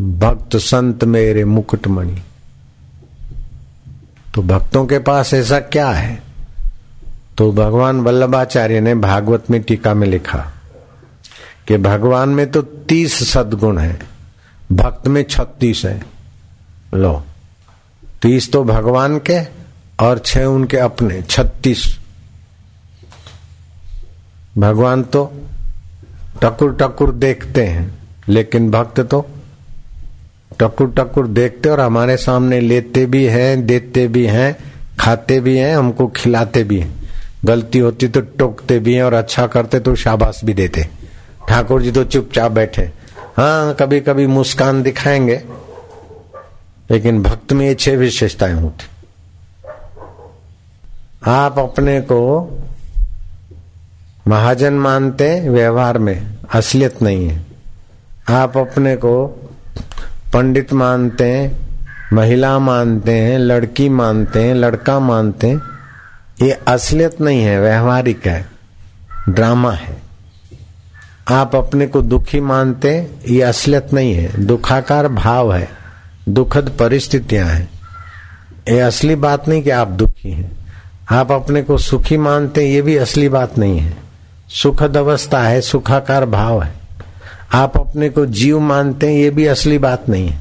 भक्त 0.00 0.56
संत 0.56 1.04
मेरे 1.04 1.44
मुकुटमणि। 1.44 2.22
तो 4.34 4.42
भक्तों 4.42 4.86
के 4.86 4.98
पास 4.98 5.34
ऐसा 5.34 5.60
क्या 5.60 5.88
है? 5.88 6.22
तो 7.38 7.52
भगवान 7.52 8.00
वल्लभाचार्य 8.00 8.80
ने 8.80 8.94
भागवत 8.94 9.44
में 9.50 9.62
टीका 9.62 9.94
में 9.94 10.06
लिखा 10.06 10.52
कि 11.68 11.76
भगवान 11.78 12.28
में 12.28 12.50
तो 12.50 12.62
तीस 12.62 13.14
सदगुण 13.30 13.78
है, 13.78 13.98
भक्त 14.72 15.08
में 15.08 15.22
छत्तीस 15.22 15.84
है। 15.84 16.00
लो, 16.94 17.22
तीस 18.22 18.50
तो 18.52 18.64
भगवान 18.64 19.18
के 19.30 19.40
और 20.04 20.18
छह 20.18 20.44
उनके 20.44 20.76
अपने, 20.76 21.22
छत्तीस। 21.22 21.86
भगवान 24.58 25.02
तो 25.02 25.24
टकुर 26.42 26.76
टकुर 26.80 27.12
देखते 27.12 27.64
हैं, 27.64 27.90
लेकिन 28.28 28.70
भक्त 28.70 29.00
तो 29.00 29.26
टकुर 30.60 30.92
टकुर 30.98 31.26
देखते 31.26 31.68
और 31.68 31.80
हमारे 31.80 32.16
सामने 32.16 32.60
लेते 32.60 33.06
भी 33.06 33.24
हैं, 33.24 33.66
देते 33.66 34.06
भी 34.08 34.26
हैं, 34.26 34.56
खाते 34.98 35.40
भी 35.40 35.56
हैं, 35.58 35.76
हमको 35.76 36.06
खिलाते 36.08 36.62
भी 36.64 36.78
हैं। 36.80 36.94
गलती 37.44 37.78
होती 37.78 38.08
तो 38.08 38.20
टोकते 38.20 38.78
भी 38.78 38.94
हैं 38.94 39.02
और 39.02 39.14
अच्छा 39.14 39.46
करते 39.46 39.80
तो 39.80 39.94
शाबाश 39.94 40.40
भी 40.44 40.54
देते। 40.54 40.88
ठाकुर 41.48 41.82
जी 41.82 41.90
तो 41.92 42.04
चुपचाप 42.04 42.52
बैठे। 42.52 42.82
हाँ 43.36 43.74
कभी 43.74 44.00
कभी 44.00 44.26
मुस्कान 44.26 44.82
दिखाएँगे, 44.82 45.42
लेकिन 46.90 47.22
भक्त 47.22 47.52
में 47.52 47.66
ये 47.66 47.74
छह 47.74 47.96
विशेषताएँ 47.96 48.52
होती। 48.52 48.86
आप 51.26 51.58
अपने 51.58 52.00
को 52.00 52.20
महाजन 54.28 54.74
मानते, 54.74 55.28
व्यवहार 55.50 55.98
में 55.98 56.38
असलियत 56.54 57.02
नहीं 57.02 57.28
है। 57.28 57.44
आप 58.30 58.56
अपने 58.58 58.96
को 58.96 59.26
पंडित 60.32 60.72
मानते 60.72 61.24
हैं 61.24 61.66
महिला 62.12 62.58
मानते 62.58 63.12
हैं 63.12 63.38
लड़की 63.38 63.88
मानते 63.88 64.42
हैं 64.42 64.54
लड़का 64.54 64.98
मानते 65.00 65.46
हैं 65.46 65.60
ये 66.42 66.50
असलियत 66.68 67.20
नहीं 67.20 67.42
है, 67.42 67.60
व्यवहारिक 67.60 68.26
है, 68.26 68.46
ड्रामा 69.28 69.72
है। 69.72 70.05
आप 71.28 71.56
अपने 71.56 71.86
को 71.86 72.02
दुखी 72.02 72.40
मानते 72.40 73.10
ये 73.28 73.42
असलियत 73.42 73.92
नहीं 73.92 74.14
है। 74.14 74.44
दुखाकार 74.44 75.08
भाव 75.08 75.54
है। 75.54 75.68
दुखद 76.28 76.72
परिस्थितियाँ 76.78 77.48
हैं। 77.48 77.70
ये 78.68 78.80
असली 78.80 79.14
बात 79.14 79.48
नहीं 79.48 79.62
कि 79.62 79.70
आप 79.70 79.88
दुखी 79.88 80.30
हैं। 80.30 80.56
आप 81.10 81.32
अपने 81.32 81.62
को 81.62 81.78
सुखी 81.78 82.16
मानते 82.16 82.66
ये 82.66 82.82
भी 82.82 82.96
असली 82.96 83.28
बात 83.28 83.58
नहीं 83.58 83.78
है। 83.78 83.96
सुखद 84.48 84.96
अवस्था 84.96 85.42
है, 85.42 85.60
सुखाकार 85.60 86.26
भाव 86.26 86.62
है। 86.62 86.72
आप 87.52 87.76
अपने 87.76 88.08
को 88.08 88.26
जीव 88.26 88.60
मानते 88.60 89.06
हैं, 89.06 89.14
ये 89.14 89.30
भी 89.30 89.46
असली 89.46 89.78
बात 89.78 90.08
नहीं 90.08 90.28
है। 90.28 90.40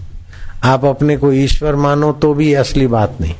आप 0.63 0.85
अपने 0.85 1.17
को 1.17 1.33
ईश्वर 1.33 1.75
मानो 1.75 2.11
तो 2.11 2.33
भी 2.33 2.53
असली 2.53 2.87
बात 2.87 3.17
नहीं। 3.21 3.35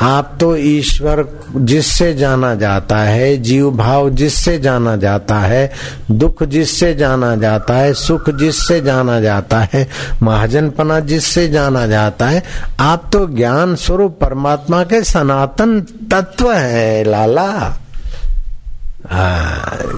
आप 0.00 0.36
तो 0.40 0.56
ईश्वर 0.56 1.42
जिससे 1.56 2.14
जाना 2.14 2.54
जाता 2.54 2.96
है, 2.96 3.36
जीव 3.36 3.70
भाव 3.70 4.10
जिससे 4.10 4.58
जाना 4.58 4.96
जाता 4.96 5.38
है, 5.38 5.72
दुख 6.10 6.42
जिससे 6.42 6.94
जाना 6.94 7.36
जाता 7.36 7.74
है, 7.74 7.94
सुख 7.94 8.30
जिससे 8.30 8.80
जाना 8.80 9.20
जाता 9.20 9.68
है, 9.72 9.88
महाजनपना 10.22 11.00
जिससे 11.00 11.48
जाना 11.48 11.86
जाता 11.86 12.26
है, 12.26 12.42
आप 12.80 13.10
तो 13.12 13.26
ज्ञान 13.26 13.76
स्वरूप 13.76 14.18
परमात्मा 14.20 14.84
के 14.84 15.04
सनातन 15.04 15.80
तत्व 15.80 16.52
है, 16.52 17.04
लाला। 17.04 17.78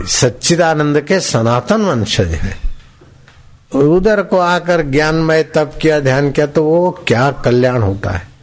सच्चिदानंद 0.07 1.01
के 1.01 1.21
सनातन 1.21 1.81
वंशज 1.81 2.29
है। 2.29 2.57
उधर 3.75 4.23
को 4.23 4.39
आकर 4.39 4.83
ज्ञानमय 4.83 5.43
तप 5.43 5.73
किया, 5.83 6.01
ध्यान 6.01 6.31
किया 6.31 6.47
तो 6.47 6.65
वो 6.65 7.05
क्या 7.07 7.31
कल्याण 7.31 7.83
होता 7.83 8.11
है? 8.11 8.36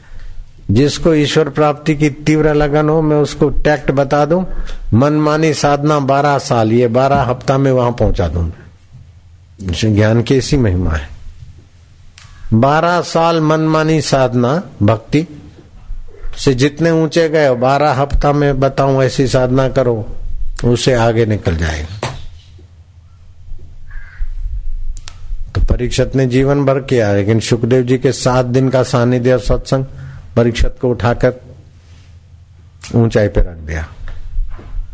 जिसको 0.72 1.14
ईश्वर 1.14 1.50
प्राप्ति 1.50 1.96
की 1.96 2.10
तीव्र 2.10 2.54
लगन 2.54 2.90
हो, 2.90 3.02
मैं 3.02 3.18
उसको 3.18 3.50
टैक्ट 3.50 3.92
बता 3.92 4.26
दूँ, 4.26 4.46
मनमानी 4.94 5.54
साधना 5.54 6.00
बारह 6.00 6.38
साल, 6.38 6.72
ये 6.72 6.88
बारह 6.88 7.22
हफ़्ता 7.22 7.58
में 7.58 7.72
वहाँ 7.72 7.92
पहुँचा 7.92 8.28
दूँ 8.28 8.52
ज्ञान 9.62 10.22
की 10.24 10.38
ऐसी 10.38 10.58
महिमा 10.58 10.92
है। 10.92 11.10
बारह 12.54 13.02
साल 13.02 13.42
मनमानी 13.42 14.02
साधना, 14.02 14.62
भक्ति, 14.84 15.26
से 16.38 16.54
जितने 16.54 16.92
ऊँचे 16.92 17.30
गए, 17.30 17.56
बारह 17.56 17.92
हफ़्ता 17.92 18.32
में 18.34 18.60
बताऊँ 18.60 19.04
ऐसी 19.04 19.28
साधना 19.28 19.68
करो, 19.70 20.16
उसे 20.66 20.94
आगे 20.94 21.26
निकल 21.26 21.58
जाएगा। 21.58 22.00
तो 25.56 25.62
परीक्षत 25.62 26.12
ने 26.16 26.26
जीवन 26.26 26.66
भर 26.66 26.80
किया, 26.80 27.14
लेकिन 27.14 27.40
सुखदेव 27.40 27.84
जी 27.84 27.98
के 27.98 28.12
सात 28.12 28.46
दिन 28.46 28.70
का 28.70 28.84
सानिध्य 28.84 29.34
और 29.34 29.40
सत्संग 29.40 29.86
परीक्षत 30.36 30.76
को 30.82 30.90
उठाकर 30.90 31.34
ऊंचाई 32.96 33.28
पे 33.28 33.42
रख 33.42 33.58
दिया। 33.58 33.86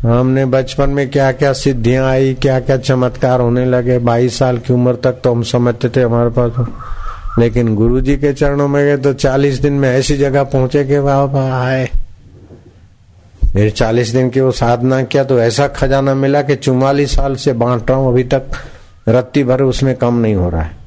हमने 0.02 0.44
बचपन 0.46 0.90
में 0.90 1.08
क्या 1.10 1.30
क्या 1.32 1.52
सिद्धियाँ 1.52 2.06
आई 2.08 2.34
क्या 2.34 2.58
क्या 2.60 2.76
चमत्कार 2.78 3.40
होने 3.40 3.64
लगे। 3.66 3.98
बाईस 4.00 4.38
साल 4.38 4.58
की 4.58 4.72
उम्र 4.72 4.94
तक 5.04 5.20
तो 5.24 5.32
हम 5.32 5.42
समझते 5.42 5.88
थे 5.88 6.02
हमारे 6.02 6.30
पास। 6.30 7.38
लेकिन 7.38 7.74
गुरु 7.74 8.00
जी 8.00 8.16
के 8.16 8.32
चरणों 8.32 8.68
में 8.68 8.84
गए 8.84 8.96
तो 8.96 9.12
चालीस 9.14 9.58
दिन 9.60 9.72
में 9.72 9.88
ऐसी 9.90 10.16
जगह 10.16 10.44
पहुँचे 10.44 10.84
कि 10.84 11.00
बाबा 11.00 11.42
आए। 11.56 11.88
फिर 13.44 13.70
चालीस 13.70 14.08
दिन 14.08 14.30
की 14.30 14.40
वो 14.40 14.50
साधना 14.52 15.02
किया 15.02 15.24
तो 15.24 15.40
ऐसा 15.40 15.66
खजाना 15.68 16.14
मिला 16.14 16.42
कि 16.42 16.56
चुम्वालीस 16.56 17.14
साल 17.16 17.36
से 17.36 17.52
बांट 17.52 17.90
रहा 17.90 17.98
हूँ, 17.98 18.08
अभी 18.08 18.24
तक 18.24 18.50
रत्ती 19.08 19.44
भर 19.44 19.62
उसमें 19.62 19.94
कम 19.96 20.14
नहीं 20.14 20.34
हो 20.34 20.48
रहा 20.50 20.62
है। 20.62 20.78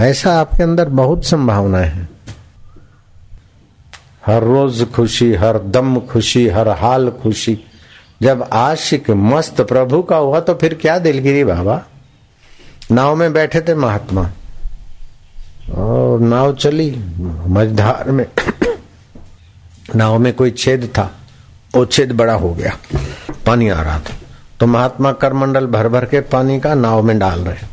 ऐसा 0.00 0.32
आपके 0.32 0.62
अंदर 0.62 0.88
बहुत 0.90 1.24
संभावना 1.24 1.78
हैं। 1.78 2.08
हर 4.26 4.42
रोज 4.42 4.92
खुशी, 4.92 5.34
हर 5.34 5.58
दम 5.58 6.00
खुशी, 6.00 6.48
हर 6.48 6.68
हाल 6.68 7.10
खुशी। 7.10 7.60
जब 8.22 8.48
आशिक 8.52 9.10
मस्त 9.10 9.60
प्रभु 9.60 10.02
का 10.02 10.16
हुआ 10.16 10.40
तो 10.40 10.54
फिर 10.54 10.74
क्या 10.74 10.98
दिलगिरी 10.98 11.44
बाबा? 11.44 11.82
नाव 12.90 13.16
में 13.16 13.32
बैठे 13.32 13.60
थे 13.60 13.74
महात्मा। 13.74 14.30
और 15.74 16.20
नाव 16.20 16.54
चली, 16.54 17.04
मझधार 17.46 18.10
में। 18.10 18.26
नाव 19.96 20.18
में 20.18 20.32
कोई 20.32 20.50
छेद 20.50 20.84
था, 20.84 21.14
वो 21.74 21.86
छेद 21.86 22.12
बड़ा 22.12 22.34
हो 22.34 22.54
गया। 22.54 22.76
पानी 23.46 23.68
आ 23.68 23.82
रहा 23.82 23.98
था। 23.98 24.14
तो 24.60 24.66
महात्मा 24.66 25.12
करमंडल 25.12 25.66
भर 25.66 25.88
भर 25.88 26.04
के 26.04 26.20
पानी 26.20 26.60
का 26.60 26.74
नाव 26.74 27.02
में 27.02 27.18
डाल 27.18 27.40
रहे 27.40 27.66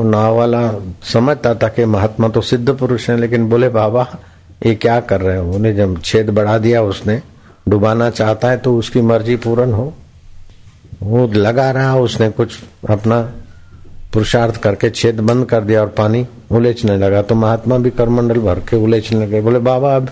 वो 0.00 0.10
नाव 0.10 0.36
वाला 0.36 0.72
समझता 1.02 1.54
था 1.54 1.68
कि 1.68 1.84
महात्मा 1.84 2.28
तो 2.28 2.40
सिद्ध 2.40 2.74
पुरुष 2.74 3.10
है, 3.10 3.16
लेकिन 3.16 3.48
बोले, 3.48 3.68
बाबा 3.68 4.14
ये 4.66 4.74
क्या 4.74 5.00
कर 5.00 5.20
रहे 5.20 5.36
हो? 5.36 5.52
उन्हें 5.52 5.74
जब 5.76 6.00
छेद 6.02 6.30
बढ़ा 6.30 6.58
दिया 6.58 6.82
उसने, 6.82 7.20
डुबाना 7.68 8.10
चाहता 8.10 8.50
है 8.50 8.56
तो 8.56 8.76
उसकी 8.78 9.00
मर्ज़ी 9.00 9.36
पूर्ण 9.36 9.72
हो। 9.72 9.92
वो 11.02 11.26
लगा 11.26 11.70
रहा, 11.70 11.96
उसने 11.96 12.28
कुछ 12.30 12.58
अपना 12.90 13.20
पुरुषार्थ 14.12 14.56
करके 14.56 14.90
छेद 14.90 15.20
बंद 15.20 15.46
कर 15.46 15.60
दिया 15.60 15.80
और 15.80 15.88
पानी 15.88 16.26
उलेचने 16.50 16.96
लगा। 16.96 17.22
तो 17.22 17.34
महात्मा 17.34 17.78
भी 17.78 17.90
करमंडल 17.90 18.40
भर 18.40 18.58
के 18.60 18.76
उलेचने 18.76 19.26
लगे। 19.26 19.40
बोले, 19.40 19.58
बाबा, 19.58 19.94
अब 19.96 20.10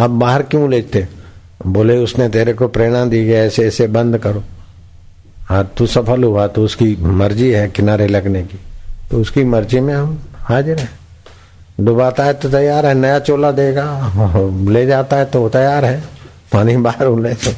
अब 0.00 0.10
बाहर 0.10 0.42
क्यों 0.42 0.64
उलेचते? 0.64 1.06
बोले, 1.66 1.96
उसने 1.96 2.28
तेरे 2.28 2.52
को 2.52 2.68
प्रेरणा 2.68 3.04
दी 3.04 3.24
गई 3.24 3.32
ऐसे 3.32 3.66
ऐसे 3.66 3.86
बंद 3.86 4.18
करो। 4.18 4.42
हाँ 5.46 5.64
तू 5.76 5.86
सफल 5.86 6.24
हुआ 6.24 6.46
तो 6.46 6.64
उसकी 6.64 6.96
मर्ज़ी 6.96 7.50
है 7.50 7.68
किनारे 7.68 8.06
लगने 8.06 8.42
की। 8.42 8.58
तो 9.10 9.20
उसकी 9.20 9.44
मर्ज़ी 9.44 9.80
में 9.80 9.94
हम 9.94 10.18
हाजिर 10.36 10.78
हैं। 10.78 10.90
डुबाता 11.78 12.24
है 12.24 12.32
तो 12.34 12.48
तैयार 12.50 12.86
है, 12.86 12.94
नया 12.94 13.18
चोला 13.18 13.50
देगा, 13.52 13.84
ले 14.70 14.84
जाता 14.86 15.16
है 15.16 15.24
तो 15.24 15.48
तैयार 15.48 15.84
है, 15.84 16.02
पानी 16.52 16.76
बाहर 16.78 17.06
उले 17.06 17.34
तो 17.34 17.50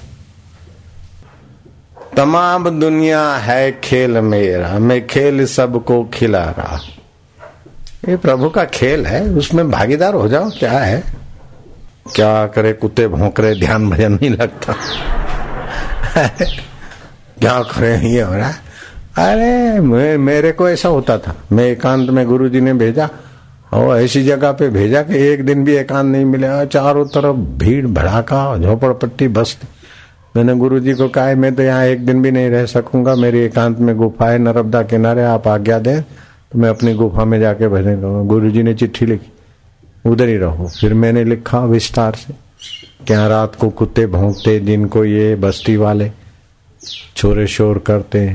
तमाम 2.17 2.69
दुनिया 2.71 3.23
है 3.37 3.81
खेल 3.81 4.19
मेरा 4.21 4.79
मैं 4.79 5.07
खेल 5.07 5.45
सबको 5.47 6.03
खिला 6.15 6.45
रहा। 6.49 6.79
ये 8.09 8.17
प्रभु 8.17 8.49
का 8.51 8.65
खेल 8.67 9.07
है, 9.07 9.23
उसमें 9.31 9.71
भागीदार 9.71 10.15
हो 10.15 10.29
जाओ, 10.29 10.51
क्या 10.51 10.73
है? 10.73 11.03
क्या 12.15 12.47
करे 12.47 12.73
कुत्ते 12.73 13.07
भोंकरे 13.09 13.55
ध्यान 13.61 13.89
भजन 13.91 14.13
नहीं 14.13 14.31
लगता। 14.31 14.75
क्या 17.39 17.61
करे 17.65 17.97
ये 18.09 18.21
हो 18.21 18.35
रहा 18.35 18.49
है? 18.49 18.63
अरे 19.19 20.17
मेरे 20.19 20.53
को 20.53 20.69
ऐसा 20.69 20.89
होता 20.89 21.19
था, 21.19 21.35
मैं 21.53 21.65
एकांत 21.65 22.11
में 22.11 22.27
गुरु 22.27 22.49
जी 22.49 22.61
ने 22.61 22.73
भेजा 22.75 23.09
और 23.75 24.01
ऐसी 24.01 24.23
जगह 24.25 24.53
पे 24.53 24.69
भेजा 24.71 25.03
कि 25.03 25.19
एक 25.25 25.45
दिन 25.47 25.65
भी 25.65 25.75
एकांत 25.77 26.07
नहीं 26.07 26.25
मिले। 26.25 26.49
चारों 26.67 27.05
तरफ़ 27.07 27.37
भीड़, 27.59 27.87
भड़ाका, 27.87 28.57
झोपड़पट्टी 28.59 29.29
बस्ती। 29.31 29.69
मैंने 30.37 30.55
गुरु 30.57 30.79
जी 30.81 30.93
को 30.93 31.09
कहा, 31.09 31.35
मैं 31.35 31.55
तो 31.55 31.63
यहाँ 31.63 31.85
एक 31.87 32.07
दिन 32.07 32.23
भी 32.23 32.31
नहीं 32.31 32.49
रह 32.51 32.67
सकूँगा। 32.67 33.15
मेरी 33.15 33.41
एकांत 33.41 33.79
में 33.79 33.97
गुफा 33.97 34.31
है, 34.31 34.39
नर्मदा 34.39 34.83
किनारे, 34.85 35.23
आप 35.25 35.49
आज्ञा 35.49 35.79
दें 35.79 36.03
तो 36.03 36.59
मैं 36.59 36.69
अपनी 36.69 36.95
गुफा 36.95 37.25
में 37.25 37.39
जाके 37.41 37.69
भजन 37.69 38.01
करूँगा। 38.01 38.23
गुरु 38.29 38.51
जी 38.51 38.63
ने 38.63 38.75
चिट्ठी 38.75 39.07
लिखी। 39.07 39.31
उधर 40.05 40.29
ही 40.29 40.37
रहो। 40.37 40.67
फिर 40.71 40.95
मैंने 40.95 41.25
लिखा 41.25 41.65
विस्तार 41.67 42.15
से, 42.15 42.35
क्या 43.07 43.27
रात 43.29 43.55
को 43.55 43.69
कुत्ते 43.71 44.07
भोंकते 44.07 44.59
दिन 44.61 44.87
को 44.87 45.05
ये 45.05 45.35
बस्ती 45.37 45.77
वाले 45.77 46.11
छोरे 47.17 47.47
शोर 47.47 47.79
करते 47.79 48.27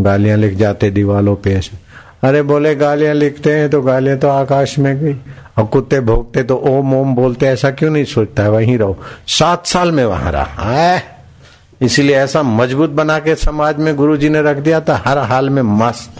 गालियाँ 0.00 0.36
लिख 0.38 0.54
जाते, 0.54 0.90
दीवालों 0.90 1.34
पे 1.36 1.54
ऐसे। 1.54 1.76
अरे 2.24 2.42
बोले, 2.42 2.74
गालियाँ 2.74 3.14
लिखते 3.14 3.52
हैं 3.52 3.70
तो 3.70 3.82
गालियाँ 3.82 4.18
तो 4.18 4.28
आकाश 4.28 4.78
में 4.78 4.96
गई। 5.00 5.14
और 5.58 5.64
कुत्ते 5.64 6.00
भोगते 6.00 6.42
तो 6.42 6.56
ओम 6.56 6.94
ओम 6.94 7.14
बोलते, 7.14 7.46
ऐसा 7.46 7.70
क्यों 7.70 7.90
नहीं 7.90 8.04
सोचता 8.04 8.42
है? 8.42 8.50
वहीं 8.50 8.78
रहो। 8.78 8.96
सात 9.28 9.66
साल 9.66 9.92
में 9.92 10.04
वहाँ 10.04 10.32
रहा 10.32 10.70
है। 10.72 11.02
इसीलिए 11.80 12.16
ऐसा 12.16 12.42
मज़बूत 12.42 12.90
बना 12.90 13.18
के 13.18 13.34
समाज 13.34 13.78
में 13.78 13.94
गुरु 13.96 14.16
जी 14.16 14.28
ने 14.28 14.42
रख 14.42 14.56
दिया 14.56 14.80
था, 14.80 15.02
हर 15.06 15.18
हाल 15.18 15.50
में 15.50 15.62
मस्त। 15.62 16.10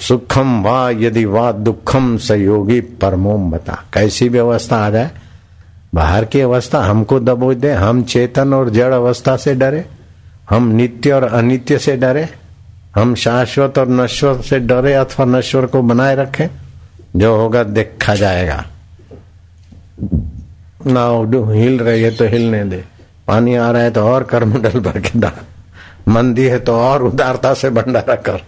सुखम 0.00 0.62
वा 0.62 0.90
यदि 0.90 1.24
वा 1.24 1.50
दुखम 1.52 2.16
सहयोगी 2.16 2.80
परमोम 2.80 3.50
बता। 3.50 3.84
कैसी 3.94 4.28
भी 4.28 4.38
अवस्था 4.38 4.76
आ 4.76 4.90
जाए, 4.90 5.10
बाहर 5.94 6.24
की 6.24 6.40
अवस्था 6.40 6.80
हमको 6.80 7.20
दबोच 7.20 7.56
दे। 7.56 7.72
हम 7.72 8.02
चेतन 8.02 8.54
और 8.54 8.70
जड़ 8.70 8.92
अवस्था 8.94 9.36
से 9.36 9.54
डरे, 9.54 9.84
हम 10.50 10.68
नित्य 10.68 11.12
और 11.12 11.24
अनित्य 11.24 11.78
से 11.78 11.96
डरे। 11.96 12.28
हम 12.94 13.14
शाश्वत 13.14 13.78
और 13.78 13.88
नश्वर 13.88 14.40
से 14.40 14.58
डरे 14.58 14.92
अथवा 14.94 15.26
नश्वर 15.26 15.66
को 15.66 15.82
बनाए 15.82 16.14
रखें, 16.16 16.46
जो 17.16 17.36
होगा 17.36 17.62
देखा 17.62 18.14
जाएगा। 18.14 18.64
ना 20.86 21.06
हिल 21.52 21.78
रही 21.78 22.02
है 22.02 22.10
तो 22.10 22.24
हिलने 22.24 22.64
दे। 22.64 22.84
पानी 23.26 23.54
आ 23.54 23.70
रहा 23.70 23.82
है 23.82 23.90
तो 23.90 24.02
और 24.02 24.22
कर्मडल 24.22 24.80
भर 24.80 25.00
के 25.00 25.18
डाल 25.20 26.12
मंदी 26.12 26.44
है 26.44 26.58
तो 26.60 26.74
और 26.74 27.02
उदारता 27.02 27.54
से 27.54 27.70
भंडारा 27.70 28.14
कर। 28.16 28.40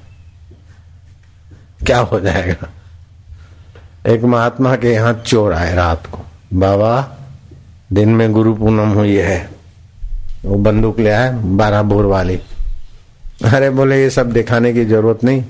क्या 1.87 1.99
हो 1.99 2.21
जाएगा? 2.21 2.69
एक 4.07 4.25
महात्मा 4.25 4.77
के 4.77 4.93
यहाँ 4.93 5.13
चोर 5.27 5.53
आए 5.53 5.75
रात 5.75 6.07
को। 6.07 6.25
बाबा, 6.55 7.19
दिन 7.93 8.09
में 8.09 8.33
गुरु 8.33 8.55
पूनम 8.55 8.89
हुई 8.89 9.17
है। 9.17 9.51
वो 10.45 10.57
बंदूक 10.57 10.99
ले 10.99 11.11
आए, 11.11 11.31
बारह 11.33 11.83
बोर 11.83 12.05
वाली। 12.05 12.41
अरे 13.55 13.71
बोले, 13.71 14.03
ये 14.03 14.11
सब 14.11 14.33
दिखाने 14.33 14.73
की 14.73 14.85
ज़रूरत 14.85 15.25
नहीं। 15.25 15.45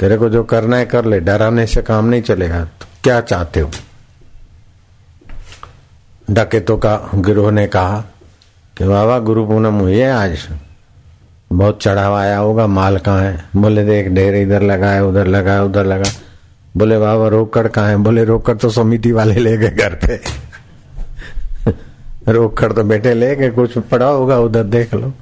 तेरे 0.00 0.16
को 0.16 0.28
जो 0.28 0.44
करना 0.44 0.76
है 0.76 0.86
कर 0.86 1.04
ले, 1.04 1.20
डराने 1.20 1.66
से 1.66 1.82
काम 1.82 2.04
नहीं 2.04 2.22
चलेगा। 2.22 2.68
क्या 3.04 3.20
चाहते 3.20 3.60
हो? 3.60 3.70
डकेतों 6.30 6.78
का, 6.78 7.10
गिरोह 7.14 7.50
ने 7.50 7.66
कहा 7.66 8.04
कि 8.78 8.84
बाबा, 8.84 9.18
गुरु 9.18 9.46
पूनम 9.46 9.74
हुई 9.74 9.98
है 9.98 10.12
आज। 10.12 10.48
बहुत 11.52 11.82
चढ़ावा 11.82 12.20
आया 12.20 12.38
होगा, 12.38 12.66
माल 12.66 12.98
कहाँ 12.98 13.20
है? 13.20 13.44
बोले, 13.56 13.84
देख, 13.84 14.08
ढेर 14.08 14.34
इधर 14.34 14.62
लगाए 14.62 15.00
उधर 15.00 15.26
लगाए 15.26 15.60
उधर 15.60 15.86
लगा 15.86 16.10
बोले, 16.76 16.98
बाबा, 16.98 17.28
रोकड़ 17.28 17.68
कहाँ 17.68 17.88
है? 17.88 17.96
बोले, 17.96 18.24
रोकड़ 18.24 18.56
तो 18.56 18.70
समिति 18.70 19.12
वाले 19.12 19.34
ले 19.34 19.56
गए 19.56 19.70
घर 19.70 19.94
पे। 19.94 20.20
रोकड़ 22.32 22.72
तो 22.72 22.84
बेटे 22.84 23.14
ले 23.14 23.36
गए, 23.36 23.50
कुछ 23.50 23.78
पड़ा 23.78 24.06
होगा, 24.06 24.38
उधर 24.38 24.62
देख 24.62 24.94
लो। 24.94 25.12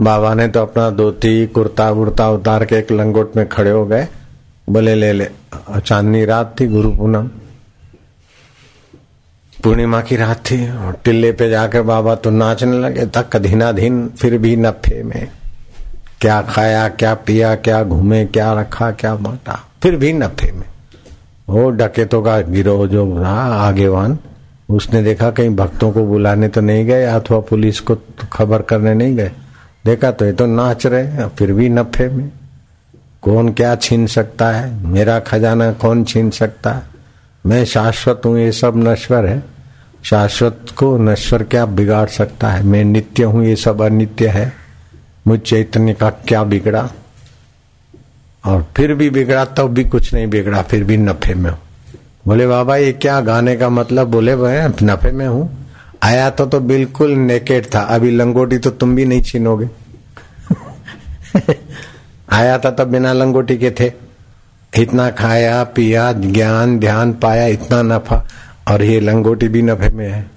बाबा 0.00 0.32
ने 0.34 0.46
तो 0.48 0.60
अपना 0.60 0.88
धोती, 0.90 1.46
कुर्ता 1.46 1.90
वुर्ता 1.90 2.30
उतार 2.30 2.64
के 2.64 2.76
एक 2.76 2.90
लंगोट 2.92 3.36
में 3.36 3.48
खड़े 3.48 3.70
हो 3.70 3.84
गए। 3.86 4.06
बोले, 4.70 4.94
ले 4.94 5.12
ले। 5.12 5.28
चांदनी 5.80 6.24
रात 6.24 6.54
थी, 6.60 6.66
गुरु 6.66 6.90
पूनम। 6.90 7.28
पूर्णिमा 9.52 10.00
की 10.00 10.16
रात 10.16 10.40
थी 10.40 10.56
टिल्ले 11.04 11.30
पे 11.32 11.48
जाकर 11.50 11.82
बाबा 11.82 12.14
तो 12.14 12.30
नाचने 12.30 12.78
लगे, 12.78 13.06
तक 13.06 13.36
धीनाधीन, 13.36 14.06
फिर 14.18 14.38
भी 14.38 14.56
नफे 14.56 15.02
में। 15.02 15.28
क्या 16.20 16.40
खाया, 16.42 16.88
क्या 16.88 17.14
पिया, 17.16 17.54
क्या 17.54 17.82
घूमे, 17.84 18.24
क्या 18.26 18.52
रखा, 18.52 18.90
क्या 18.90 19.14
बांटा, 19.16 19.60
फिर 19.82 19.96
भी 19.96 20.12
नफे 20.12 20.50
में। 20.52 20.66
वो 21.48 21.70
डकेतों 21.70 22.22
का 22.22 22.40
गिरोह 22.40 22.86
जो 22.86 23.04
रहा, 23.18 23.42
आगेवान। 23.58 24.18
उसने 24.68 25.02
देखा 25.02 25.30
कहीं 25.30 25.50
भक्तों 25.56 25.90
को 25.92 26.04
बुलाने 26.04 26.48
तो 26.48 26.60
नहीं 26.60 26.84
गए, 26.86 27.04
अथवा 27.04 27.38
पुलिस 27.40 27.80
को 27.80 27.94
तो 27.94 28.26
खबर 28.32 28.62
करने 28.62 28.94
नहीं 28.94 29.16
गए। 29.16 29.30
देखा 29.86 30.10
तो 30.10 30.24
ये 30.24 30.32
तो 30.32 30.46
नाच 30.46 30.86
रहे 30.86 31.04
हैं 31.04 31.28
फिर 31.28 31.52
भी 31.52 31.68
नफे 31.68 32.08
में। 32.08 32.32
कौन 33.22 33.52
क्या 33.52 33.76
छीन 33.76 34.06
सकता 34.06 34.50
है? 34.50 34.84
मेरा 34.84 35.20
खजाना 35.20 35.72
कौन 35.72 36.04
छीन 36.04 36.30
सकता 36.30 36.72
है? 36.72 36.82
मैं 37.46 37.64
शाश्वत 37.64 38.22
हूँ, 38.24 38.38
ये 38.38 38.52
सब 38.52 38.72
नश्वर 38.76 39.26
है। 39.26 39.42
शाश्वत 40.04 40.66
को 40.76 40.98
नश्वर 40.98 41.42
क्या 41.42 41.66
बिगाड़ 41.66 42.08
सकता 42.08 42.48
है? 42.48 42.62
मैं 42.62 42.84
नित्य 42.84 43.22
हूँ, 43.22 43.44
ये 43.44 43.56
सब 43.56 43.82
अनित्य 43.82 44.28
है। 44.28 44.52
मुझ 45.26 45.40
चैतन्य 45.40 45.94
का 45.94 46.10
क्या 46.10 46.44
बिगड़ा? 46.44 46.90
और 48.46 48.66
फिर 48.76 48.94
भी 48.94 49.10
बिगड़ा, 49.10 49.44
तब 49.44 49.54
तो 49.54 49.68
भी 49.68 49.84
कुछ 49.84 50.14
नहीं 50.14 50.26
बिगड़ा, 50.26 50.62
फिर 50.62 50.84
भी 50.84 50.96
नफे 50.96 51.34
में 51.34 51.50
हूँ। 51.50 51.58
बोले, 52.26 52.46
बाबा, 52.46 52.76
ये 52.76 52.92
क्या 52.92 53.20
गाने 53.20 53.56
का 53.56 53.68
मतलब? 53.68 54.08
बोले 54.08 54.36
भाई 54.36 54.56
नफे 54.82 55.10
में 55.10 55.26
हूँ। 55.26 55.63
आया 56.04 56.30
तो 56.30 56.46
तो 56.46 56.60
बिल्कुल 56.60 57.10
नेकेट 57.10 57.74
था। 57.74 57.80
अभी 57.80 58.10
लंगोटी 58.10 58.58
तो 58.58 58.70
तुम 58.70 58.96
भी 58.96 59.04
नहीं 59.04 59.22
छीनोगे। 59.22 59.68
आया 62.32 62.58
था 62.58 62.70
तब 62.70 62.84
बिना 62.84 63.12
लंगोटी 63.12 63.56
के 63.58 63.70
थे। 63.70 63.92
इतना 64.78 65.10
खाया 65.10 65.64
पिया 65.64 66.12
ज्ञान 66.12 66.78
ध्यान 66.78 67.12
पाया 67.12 67.46
इतना 67.46 67.82
नफा। 67.82 68.28
और 68.68 68.82
ये 68.82 69.00
लंगोटी 69.00 69.48
भी 69.48 69.62
नफे 69.62 69.88
में 69.88 70.12
है। 70.12 70.30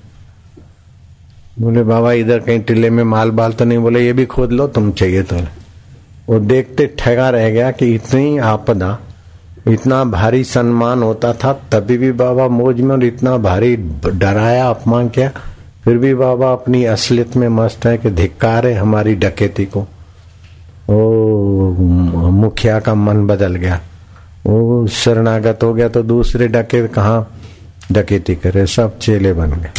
बोले 1.59 1.83
बाबा 1.83 2.11
इधर 2.11 2.39
कहीं 2.39 2.59
टिल्ले 2.59 2.89
में 2.89 3.03
माल 3.03 3.31
बाल 3.31 3.53
तो 3.53 3.65
नहीं? 3.65 3.77
बोले 3.77 4.05
ये 4.05 4.13
भी 4.13 4.25
खोद 4.25 4.51
लो 4.51 4.67
तुम 4.67 4.91
चाहिए 4.91 5.23
तो। 5.23 5.35
वो 6.29 6.39
देखते 6.39 6.95
ठगा 6.99 7.29
रह 7.29 7.49
गया 7.49 7.71
कि 7.71 7.95
इतनी 7.95 8.37
आपदा 8.37 8.99
इतना 9.67 10.03
भारी 10.03 10.43
सम्मान 10.43 11.03
होता 11.03 11.33
था 11.33 11.53
तभी 11.53 11.97
भी 11.97 12.11
बाबा 12.11 12.47
मोज 12.47 12.81
में 12.81 12.95
और 12.95 13.03
इतना 13.03 13.37
भारी 13.37 13.75
डराया 14.15 14.69
अपमान 14.69 15.09
किया। 15.09 15.31
फिर 15.87 15.97
भी 15.97 16.15
बाबा 16.15 16.51
अपनी 16.51 16.85
असलियत 16.85 17.35
में 17.35 17.47
मस्त 17.47 17.85
है 17.85 17.97
कि 17.97 18.09
धिक्कार 18.09 18.67
है 18.67 18.73
हमारी 18.73 19.15
डकेती 19.15 19.65
को। 19.65 19.87
ओ, 20.89 21.69
मुखिया 22.29 22.79
का 22.79 22.95
मन 22.95 23.27
बदल 23.27 23.55
गया। 23.55 23.81
वो 24.45 24.87
शरणागत 24.87 25.59
हो 25.63 25.73
गया 25.73 25.89
तो 25.89 26.03
दूसरे 26.03 26.47
डके 26.47 26.87
कहा 26.87 27.25
डकेती 27.91 28.35
करे, 28.35 28.67
सब 28.67 28.99
चेले 28.99 29.33
बन 29.33 29.51
गए। 29.51 29.69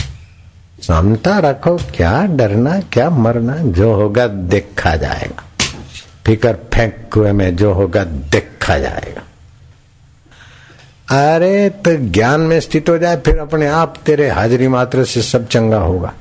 समता 0.82 1.38
रखो, 1.38 1.76
क्या 1.76 2.26
डरना, 2.26 2.80
क्या 2.80 3.10
मरना, 3.10 3.56
जो 3.56 3.94
होगा 3.94 4.26
देखा 4.26 4.96
जाएगा। 4.96 5.44
फिकर 6.26 6.58
फेंक 6.74 7.10
कुएँ 7.12 7.32
में, 7.32 7.56
जो 7.56 7.72
होगा 7.72 8.04
देखा 8.04 8.78
जाएगा। 8.78 9.22
अरे 11.10 11.70
तो 11.70 11.96
ज्ञान 11.96 12.40
में 12.40 12.60
स्थित 12.60 12.88
हो 12.88 12.98
जाए, 12.98 13.16
फिर 13.16 13.38
अपने 13.38 13.66
आप 13.66 13.94
तेरे 14.06 14.30
हाजिरी 14.30 14.68
मात्र 14.68 15.04
से 15.04 15.22
सब 15.22 15.48
चंगा 15.48 15.78
होगा। 15.78 16.14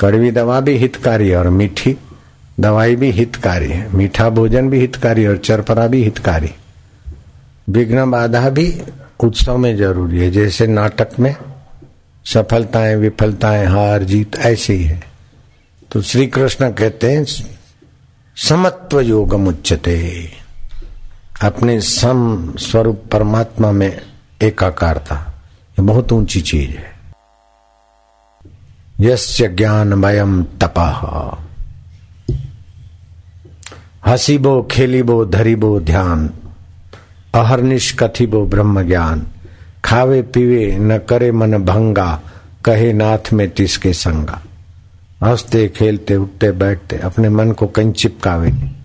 कड़वी 0.00 0.30
दवा 0.30 0.60
भी 0.60 0.76
हितकारी 0.76 1.28
है 1.28 1.36
और 1.36 1.48
मीठी। 1.48 1.96
दवाई 2.60 2.96
भी 2.96 3.10
हितकारी 3.10 3.68
है। 3.68 3.92
मीठा 3.94 4.28
भोजन 4.30 4.70
भी 4.70 4.80
हितकारी 4.80 5.26
और 5.26 5.36
चरपरा 5.36 5.86
भी 5.86 6.04
हितकारी। 6.04 6.50
विघ्न 7.68 8.10
बाधा 8.10 8.50
भी 8.50 8.82
उत्सव 9.20 9.56
में 9.56 9.76
ज़रूरी 9.76 10.18
है। 10.18 10.30
जैसे 10.30 10.66
नाटक 10.66 11.08
में 11.20 11.36
सफलताएँ, 12.24 12.96
विफलताएँ, 12.96 13.66
हार, 13.66 14.02
जीत 14.02 14.36
ऐसे 14.36 14.72
ही 14.72 14.84
है। 14.84 15.02
तो 15.92 16.02
श्री 16.02 16.26
कृष्ण 16.26 16.70
कहते 16.70 17.12
हैं, 17.12 17.24
समत्व 18.36 19.00
योग 19.00 19.34
मुच्यते। 19.34 20.28
अपने 21.42 21.80
सम 21.80 22.52
स्वरूप 22.58 23.02
परमात्मा 23.12 23.72
में 23.72 24.00
एकाकारता 24.42 25.14
ये 25.70 25.82
बहुत 25.82 26.12
ऊँची 26.12 26.40
चीज़ 26.40 26.70
है। 26.70 26.92
यस्य 29.00 29.48
ज्ञान 29.48 29.92
वयम 29.92 30.44
तपह 30.44 31.36
हसीबो, 34.06 34.68
खेलीबो, 34.70 35.24
धरीबो 35.24 35.80
ध्यान। 35.80 36.30
अहरनिश 37.34 37.96
कथिबो 37.98 38.46
ब्रह्म 38.46 38.82
ज्ञान 38.82 39.26
खावे 39.84 40.22
पीवे 40.22 40.78
न 40.78 40.98
करे 40.98 41.32
मन 41.32 41.58
भंगा। 41.58 42.20
कहे 42.64 42.92
नाथ 42.92 43.32
में 43.32 43.50
तिसके 43.50 43.92
संगा। 43.92 44.42
हँसते, 45.22 45.68
खेलते, 45.68 46.16
उठते, 46.16 46.52
बैठते, 46.52 46.96
अपने 46.96 47.28
मन 47.28 47.52
को 47.52 47.66
कहीं 47.66 47.92
चिपकावे 47.92 48.79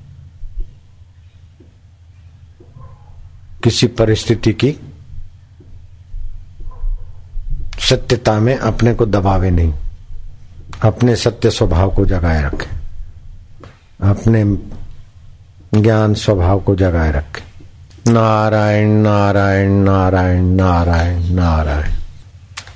किसी 3.65 3.87
परिस्थिति 3.87 4.53
की 4.53 4.75
सत्यता 7.89 8.39
में 8.39 8.57
अपने 8.57 8.93
को 8.93 9.05
दबावे 9.05 9.51
नहीं। 9.51 9.73
अपने 10.81 11.15
सत्य 11.15 11.51
स्वभाव 11.51 11.93
को 11.95 12.05
जगाए 12.05 12.45
रखे। 12.45 12.67
अपने 14.09 14.43
ज्ञान 15.81 16.13
स्वभाव 16.13 16.59
को 16.59 16.75
जगाए 16.75 17.11
रखे। 17.11 17.43
नारायण 18.11 18.89
नारायण 18.89 19.71
नारायण 19.71 20.43
नारायण 20.43 21.23
नारायण। 21.23 21.91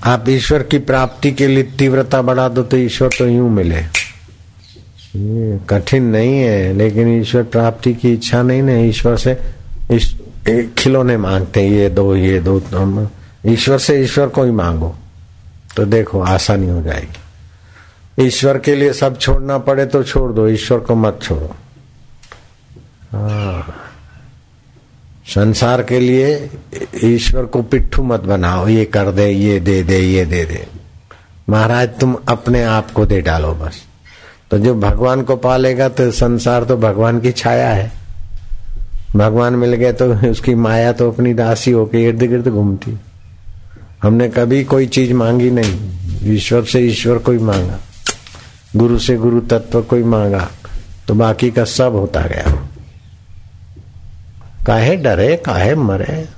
आप 0.04 0.30
ईश्वर 0.30 0.64
की 0.64 0.80
प्राप्ति 0.80 1.32
के 1.32 1.48
लिए 1.48 1.64
तीव्रता 1.64 2.22
बढ़ा 2.22 2.48
दो 2.50 2.64
तो 2.64 2.78
ईश्वर 2.78 3.10
तो 3.18 3.28
यूँ 3.28 3.50
मिले। 3.50 3.84
कठिन 5.70 6.04
नहीं 6.04 6.40
है 6.40 6.74
लेकिन 6.74 7.22
ईश्वर 7.22 7.44
प्राप्ति 7.44 7.94
की 7.94 8.14
इच्छा 8.14 8.42
नहीं 8.42 8.62
ना 8.62 8.78
ईश्वर 8.78 9.18
से 9.18 9.38
इस, 9.92 10.19
खिलौने 10.48 11.18
मांगते 11.18 11.62
हैं, 11.62 11.72
ये 11.72 11.90
दो 11.90 12.16
ये 12.16 12.40
दो 12.40 12.60
तो 12.60 13.10
ईश्वर 13.46 13.78
से 13.78 14.04
ईश्वर 14.04 14.28
को 14.28 14.44
ही 14.44 14.52
मांगो। 14.52 14.96
तो 15.76 15.86
देखो, 15.86 16.22
आसानी 16.22 16.70
हो 16.70 16.82
जाएगी। 16.82 18.26
ईश्वर 18.28 18.58
के 18.58 18.76
लिए 18.76 18.94
सब 18.94 19.18
छोड़ना 19.18 19.58
पड़े 19.58 19.86
तो 19.86 20.04
छोड़ 20.04 20.32
दो, 20.32 20.48
ईश्वर 20.48 20.80
को 20.80 20.96
मत 20.96 21.20
छोड़ो। 21.24 21.56
हाँ। 23.12 23.76
संसार 25.26 25.84
के 25.84 26.00
लिए 26.00 26.50
ईश्वर 27.04 27.46
को 27.46 27.62
पिट्ठू 27.62 28.04
मत 28.04 28.20
बनाओ, 28.20 28.68
ये 28.68 28.86
कर 28.86 29.12
दे, 29.12 29.30
ये 29.30 29.60
दे 29.60 29.84
दे, 29.84 30.00
ये 30.00 30.26
दे 30.26 30.46
दे। 30.46 30.68
महाराज, 31.50 31.90
तुम 32.00 32.18
अपने 32.28 32.64
आप 32.64 32.92
को 32.92 33.06
दे 33.06 33.22
डालो 33.22 33.54
बस। 33.54 33.84
तो 34.52 34.58
जो 34.58 34.76
भगवान 34.76 35.22
को 35.22 35.36
पालेगा 35.36 35.90
तो 35.90 36.12
संसार 36.12 36.64
तो 36.64 36.78
भगवान 36.78 37.20
की 37.20 37.32
छाया 37.32 37.70
है। 37.70 37.99
भगवान 39.16 39.54
मिल 39.54 39.74
गए 39.74 39.94
तो 39.94 40.14
उसकी 40.14 40.56
माया 40.56 40.92
तो 40.92 41.12
अपनी 41.12 41.34
दासी 41.34 41.72
होकर 41.72 41.98
इर्द 41.98 42.24
गिर्द 42.24 42.48
घूमती। 42.48 43.00
हमने 44.04 44.30
कभी 44.30 44.64
कोई 44.64 44.88
चीज़ 44.88 45.14
मांगी 45.14 45.52
नहीं। 45.52 45.90
ईश्वर 46.24 46.64
से 46.64 46.80
ईश्वर 46.80 47.18
को 47.18 47.32
ही 47.32 47.38
मांगा। 47.38 47.80
गुरु 48.76 49.00
से 49.00 49.16
गुरु 49.16 49.40
तत्व 49.40 49.82
को 49.82 49.96
ही 49.96 50.04
मांगा। 50.04 50.50
तो 51.08 51.14
बाकी 51.14 51.52
का 51.52 51.64
सब 51.64 51.92
होता 51.96 52.22
गया। 52.22 52.68
काहे 54.68 54.96
डरे, 54.96 55.38
काहे 55.46 55.76
मरे। 55.76 56.30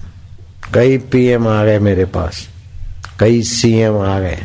कई 0.73 0.97
पीएम 0.97 1.47
आ 1.47 1.65
गए 1.65 1.79
मेरे 1.79 2.05
पास। 2.05 2.49
कई 3.19 3.41
सीएम 3.41 3.97
आ 3.97 4.19
गए। 4.19 4.39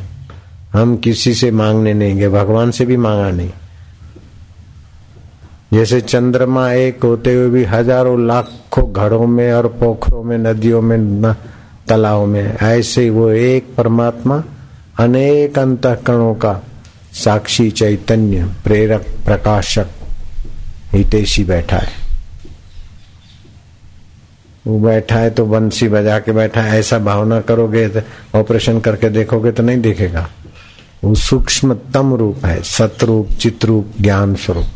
हम 0.72 0.96
किसी 0.96 1.34
से 1.34 1.50
मांगने 1.50 1.94
नहीं 1.94 2.14
गए। 2.14 2.28
भगवान 2.28 2.70
से 2.70 2.86
भी 2.86 2.96
मांगा 2.96 3.30
नहीं। 3.30 3.50
जैसे 5.70 6.00
चंद्रमा 6.00 6.70
एक 6.72 7.04
होते 7.04 7.34
हुए 7.34 7.48
भी 7.50 7.64
हज़ारों 7.64 8.26
लाखों 8.26 8.92
घरों 8.92 9.26
में 9.26 9.52
और 9.52 9.66
पोखरों 9.80 10.22
में, 10.22 10.36
नदियों 10.38 10.82
में 10.82 11.34
तालाबों 11.88 12.26
में, 12.26 12.54
ऐसे 12.54 13.08
वो 13.10 13.30
एक 13.30 13.74
परमात्मा, 13.76 14.42
अनेक 15.00 15.58
अंतकरणों 15.58 16.34
का 16.34 16.60
साक्षी 17.14 17.70
चैतन्य, 17.70 18.44
प्रेरक, 18.64 19.06
प्रकाशक, 19.24 19.88
हितेशी 20.92 21.44
बैठा 21.44 21.76
है। 21.76 22.04
वो 24.66 24.78
बैठा 24.80 25.16
है 25.16 25.30
तो 25.30 25.44
बंसी 25.46 25.88
बजा 25.88 26.18
के 26.18 26.32
बैठा 26.32 26.62
है, 26.62 26.78
ऐसा 26.78 26.98
भावना 27.00 27.40
करोगे 27.40 27.88
तो 27.88 28.00
ऑपरेशन 28.38 28.80
करके 28.80 29.08
देखोगे 29.10 29.52
तो 29.52 29.62
नहीं 29.62 29.80
देखेगा। 29.80 30.28
वो 31.04 31.14
सूक्ष्मतम 31.14 32.14
रूप 32.14 32.44
है, 32.46 32.60
सतरूप, 32.62 33.28
चित्रूप, 33.32 33.92
ज्ञान 34.00 34.34
स्वरूप। 34.36 34.66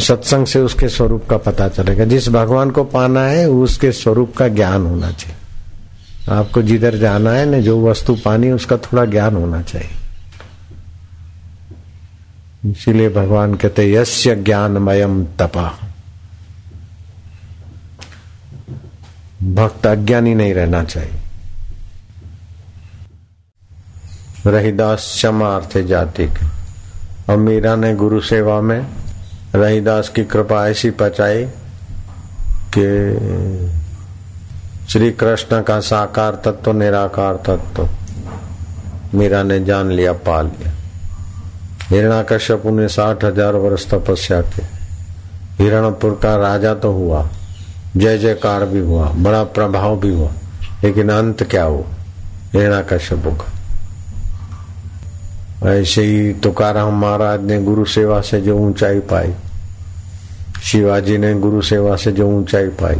सत्संग 0.00 0.46
से 0.46 0.60
उसके 0.60 0.88
स्वरूप 0.88 1.28
का 1.30 1.36
पता 1.36 1.68
चलेगा। 1.68 2.04
जिस 2.04 2.28
भगवान 2.28 2.70
को 2.70 2.84
पाना 2.84 3.24
है, 3.24 3.50
उसके 3.50 3.92
स्वरूप 3.92 4.36
का 4.36 4.48
ज्ञान 4.48 4.86
होना 4.86 5.10
चाहिए। 5.10 5.36
आपको 6.32 6.62
जिधर 6.62 6.96
जाना 6.96 7.30
है, 7.30 7.46
ना 7.46 7.58
जो 7.58 7.88
वस्तु 7.88 8.16
पानी, 8.24 8.50
उसका 8.50 8.76
थोड़ा 8.76 9.04
ज्ञान 9.04 9.36
होना 9.36 9.62
चाहिए। 9.62 9.90
इसीलिए 12.70 13.08
भगवान 13.08 13.54
कहते, 13.54 13.92
यस्य 13.92 14.36
ज्ञानमयम 14.36 15.24
तपा। 15.24 15.78
भक्त 19.42 19.86
अज्ञानी 19.86 20.34
नहीं 20.34 20.54
रहना 20.54 20.84
चाहिए। 20.84 21.18
रहीदास 24.46 25.12
क्षमार्थ 25.16 25.78
जाति 25.78 26.26
के 26.26 26.46
और 27.28 27.36
मीरा 27.36 27.76
ने 27.76 27.94
गुरु 27.94 28.20
सेवा 28.20 28.60
में 28.60 28.86
रहीदास 29.54 30.08
की 30.08 30.24
कृपा 30.24 30.68
ऐसी 30.68 30.90
पचाई 30.90 31.44
कि 32.78 32.86
श्री 34.88 35.10
कृष्ण 35.10 35.62
का 35.62 35.80
साकार 35.80 36.34
तत्व, 36.34 36.72
निराकार 36.72 37.36
तत्व, 37.36 37.88
मीरा 39.14 39.42
ने 39.42 39.64
जान 39.64 39.90
लिया 39.90 40.12
पा 40.12 40.42
लिया। 40.42 40.72
हिरणाकश्यप 41.88 42.66
ने 42.66 42.88
साठ 42.88 43.24
हज़ार 43.24 43.54
वर्ष 43.54 43.90
तपस्या 43.90 44.40
की। 44.40 44.62
हिरणपुर 45.58 46.20
का 46.22 46.36
राजा 46.36 46.74
तो 46.74 46.92
हुआ, 46.92 47.28
जय 47.96 48.18
जयकार 48.18 48.64
भी 48.64 48.78
हुआ, 48.78 49.08
बड़ा 49.08 49.44
प्रभाव 49.44 50.00
भी 50.00 50.14
हुआ, 50.14 50.30
लेकिन 50.84 51.08
अंत 51.08 51.42
क्या 51.42 51.64
हुआ? 51.64 51.82
हिरणा 51.82 52.60
हिरणाकश्यप 52.60 53.24
का 53.26 53.61
ऐसे 55.66 56.02
ही 56.02 56.32
तुकाराम 56.32 57.00
महाराज 57.00 57.42
ने 57.42 57.62
गुरु 57.62 57.84
सेवा 57.84 58.20
से 58.20 58.40
जो 58.40 58.58
ऊंचाई 58.58 58.98
पाई। 58.98 59.34
शिवाजी 60.62 61.18
ने 61.18 61.34
गुरु 61.34 61.62
सेवा 61.62 61.96
से 61.96 62.12
जो 62.12 62.28
ऊंचाई 62.28 62.66
पाई। 62.66 62.96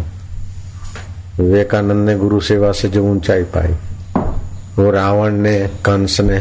विवेकानंद 1.38 2.08
ने 2.08 2.16
गुरु 2.16 2.40
सेवा 2.40 2.72
से 2.72 2.88
जो 2.88 3.04
ऊंचाई 3.04 3.42
पाई। 3.42 3.74
वो 4.78 4.90
रावण 4.90 5.32
ने, 5.32 5.70
कंस 5.84 6.20
ने, 6.20 6.38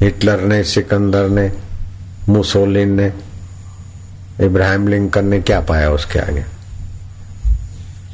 हिटलर 0.00 0.40
ने, 0.40 0.64
सिकंदर 0.64 1.28
ने, 1.28 1.52
मुसोलिन 2.28 2.92
ने, 2.92 3.12
इब्राहिम 4.40 4.88
लिंकन 4.88 5.24
ने 5.24 5.40
क्या 5.40 5.60
पाया 5.60 5.90
उसके 5.90 6.18
आगे? 6.18 6.44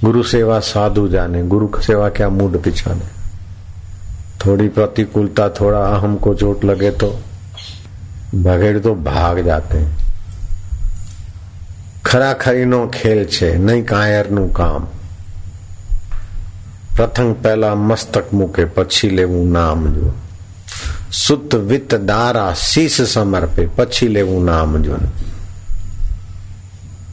गुरु 0.04 0.22
सेवा 0.22 0.60
साधु 0.60 1.08
जाने, 1.08 1.42
गुरु 1.42 1.82
सेवा 1.82 2.08
क्या 2.08 2.28
मूड 2.28 2.62
पिछाने 2.62 3.21
थोड़ी 4.41 4.67
प्रतिकूलता 4.69 5.49
थोड़ा 5.59 5.79
अहम 5.87 6.17
को 6.17 6.33
चोट 6.35 6.65
लगे 6.65 6.91
तो 6.95 7.09
भगेड़ 8.35 8.77
तो 8.79 8.93
भाग 9.05 9.39
जाते 9.45 9.77
हैं 9.77 9.95
खरा 12.05 12.33
खरीनो 12.35 12.77
ખેલ 12.89 13.19
છે 13.27 13.47
નહીં 13.59 13.79
કાયરનું 13.85 14.43
કામ 14.51 14.83
પ્રથમ 16.95 17.33
પહેલા 17.41 17.71
મસ્તક 17.81 18.27
મૂકે 18.33 18.65
પછી 18.75 19.09
લેવું 19.11 19.49
નામ 19.51 19.81
જો 19.95 20.11
સુત 21.13 21.55
વિત 21.69 21.95
દારા 22.05 22.45
શીશ 22.63 22.99
समर्पे 23.07 23.65
પછી 23.75 24.07
લેવું 24.09 24.45
नाम 24.45 24.77
जो 24.83 24.99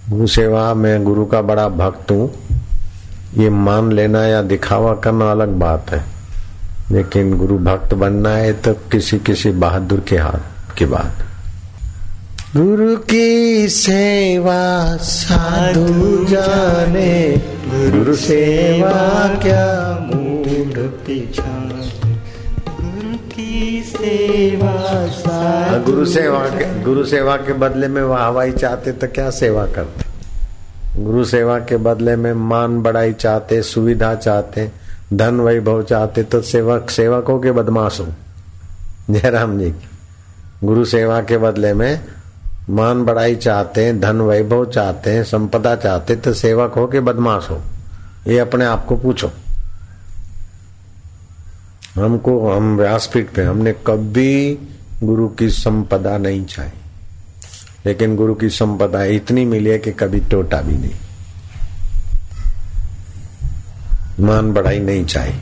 गुरु 0.09 0.27
सेवा 0.29 0.63
में 0.75 1.05
गुरु 1.05 1.25
का 1.27 1.41
बड़ा 1.43 1.69
भक्त 1.77 2.11
हूं 2.11 2.25
ये 3.37 3.51
मान 3.63 3.93
लेना 3.93 4.25
या 4.27 4.41
दिखावा 4.45 4.95
करना 5.05 5.31
अलग 5.33 5.55
बात 5.59 5.91
है 5.91 6.01
लेकिन 6.92 7.38
गुरु 7.38 7.58
भक्त 7.58 7.94
बनना 7.94 8.30
है 8.30 8.54
तो 8.54 8.74
किसी 8.74 9.20
किसी 9.20 9.52
बहादुर 9.52 10.00
के 10.00 10.18
हाथ 10.18 10.76
की 10.78 10.86
बात 10.86 11.14
गुरु 12.58 12.98
की 12.98 13.68
सेवा 13.70 14.96
साधु 14.98 16.26
जाने 16.26 17.42
गुरु 17.66 18.16
सेवा 18.16 19.28
क्या 19.44 20.00
मूड 20.14 20.90
पिछाने। 21.08 22.10
गुरु 22.70 23.18
की 23.18 23.84
सेवा 23.86 24.72
हाँ, 25.34 25.84
गुरु 25.84 26.06
सेवा 26.06 26.40
के 26.40 26.84
गुरु 26.84 27.04
सेवा 27.06 27.38
के 27.38 27.54
बदले 27.54 27.88
में 27.88 28.02
वह 28.02 28.24
हवाई 28.24 28.52
चाहते 28.52 28.92
तो 28.92 29.08
क्या 29.08 29.30
सेवा 29.30 29.66
करते? 29.66 30.06
गुरु 31.04 31.24
सेवा 31.26 31.60
के 31.60 31.78
बदले 31.78 32.16
में 32.16 32.34
मान 32.34 32.82
बढ़ाई 32.82 33.14
चाहते 33.14 33.62
सुविधा 33.62 34.16
चाहते 34.16 34.72
धन 35.14 35.40
वैभव 35.40 35.84
चाहते 35.84 36.24
तो 36.24 36.42
सेवक, 36.42 36.90
सेवकों 36.90 37.40
के 37.40 37.52
बदमाश 37.52 38.00
हो। 38.00 38.08
जयराम 39.10 39.60
जी, 39.60 39.74
गुरु 40.64 40.86
सेवा 40.86 41.22
के 41.22 41.38
बदले 41.38 41.74
में 41.74 42.06
मान 42.70 43.04
बढ़ाई 43.06 43.36
चाहते 43.36 43.86
हैं, 43.86 44.00
धन 44.00 44.22
वैभव 44.22 44.66
चाहते 44.66 45.12
हैं, 45.12 45.24
संपदा 45.24 45.76
चाहते 45.76 46.16
तो 46.16 46.34
सेवक 46.34 46.74
हो 46.74 46.88
के 46.88 47.00
बदमाश 47.00 47.50
हो। 47.50 47.62
ये 48.28 48.40
अपने 48.40 48.66
आप 48.66 48.86
को 48.86 48.96
पूछो। 48.96 49.32
हमको, 51.96 52.52
हम 52.52 52.78
व्यासपीठ 52.78 53.30
पे, 53.30 53.44
हमने 53.44 53.74
कभी 53.88 54.60
गुरु 55.04 55.28
की 55.30 55.50
संपदा 55.50 56.18
नहीं 56.18 56.46
चाहिए 56.46 56.74
लेकिन 57.86 58.16
गुरु 58.16 58.34
की 58.36 58.50
संपदा 58.50 59.04
इतनी 59.04 59.46
मिली 59.46 59.70
है 59.70 59.80
कि 59.80 59.92
कभी 59.92 60.20
टोटा 60.20 60.62
भी 60.62 60.78
नहीं। 60.78 60.96
मान 64.20 64.52
बढ़ाई 64.54 64.80
नहीं 64.80 65.06
चाहिए 65.06 65.40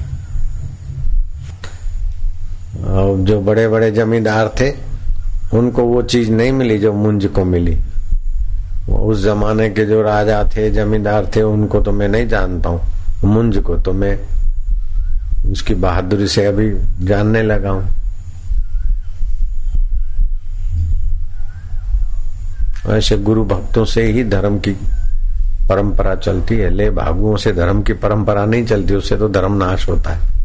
और 2.88 3.18
जो 3.20 3.40
बड़े 3.42 3.68
बड़े 3.68 3.92
जमींदार 3.92 4.54
थे, 4.60 4.70
उनको 5.54 5.84
वो 5.84 6.02
चीज़ 6.02 6.32
नहीं 6.32 6.52
मिली 6.52 6.78
जो 6.78 6.94
मुंज 6.94 7.26
को 7.26 7.46
मिली। 7.46 7.78
उस 8.90 9.24
जमाने 9.24 9.70
के 9.70 9.86
जो 9.86 10.02
राजा 10.02 10.44
थे, 10.56 10.70
जमींदार 10.72 11.32
थे, 11.36 11.42
उनको 11.42 11.82
तो 11.82 11.92
मैं 11.92 12.08
नहीं 12.08 12.28
जानता 12.28 12.70
हूँ। 12.70 12.82
मुंज 13.24 13.58
को 13.58 13.78
तो 13.78 13.94
मैं 13.94 14.18
उसकी 15.52 15.74
बहादुरी 15.76 16.28
से 16.28 16.46
अभी 16.46 16.70
जानने 17.06 17.44
लगा 17.44 17.70
हूँ। 17.70 17.88
ऐसे 22.90 23.18
गुरु 23.18 23.44
भक्तों 23.46 23.86
से 23.86 24.04
ही 24.04 24.24
धर्म 24.24 24.58
की 24.60 24.72
परंपरा 25.70 26.16
चलती 26.16 26.58
है, 26.58 26.70
ले 26.70 26.90
भागुओं 26.90 27.36
से 27.38 27.52
धर्म 27.54 27.82
की 27.82 27.94
परंपरा 27.94 28.46
नहीं 28.46 28.66
चलती, 28.66 28.96
उससे 28.96 29.18
तो 29.18 29.30
धर्म 29.30 29.54
नाश 29.54 29.88
होता 29.90 30.14
है। 30.14 30.36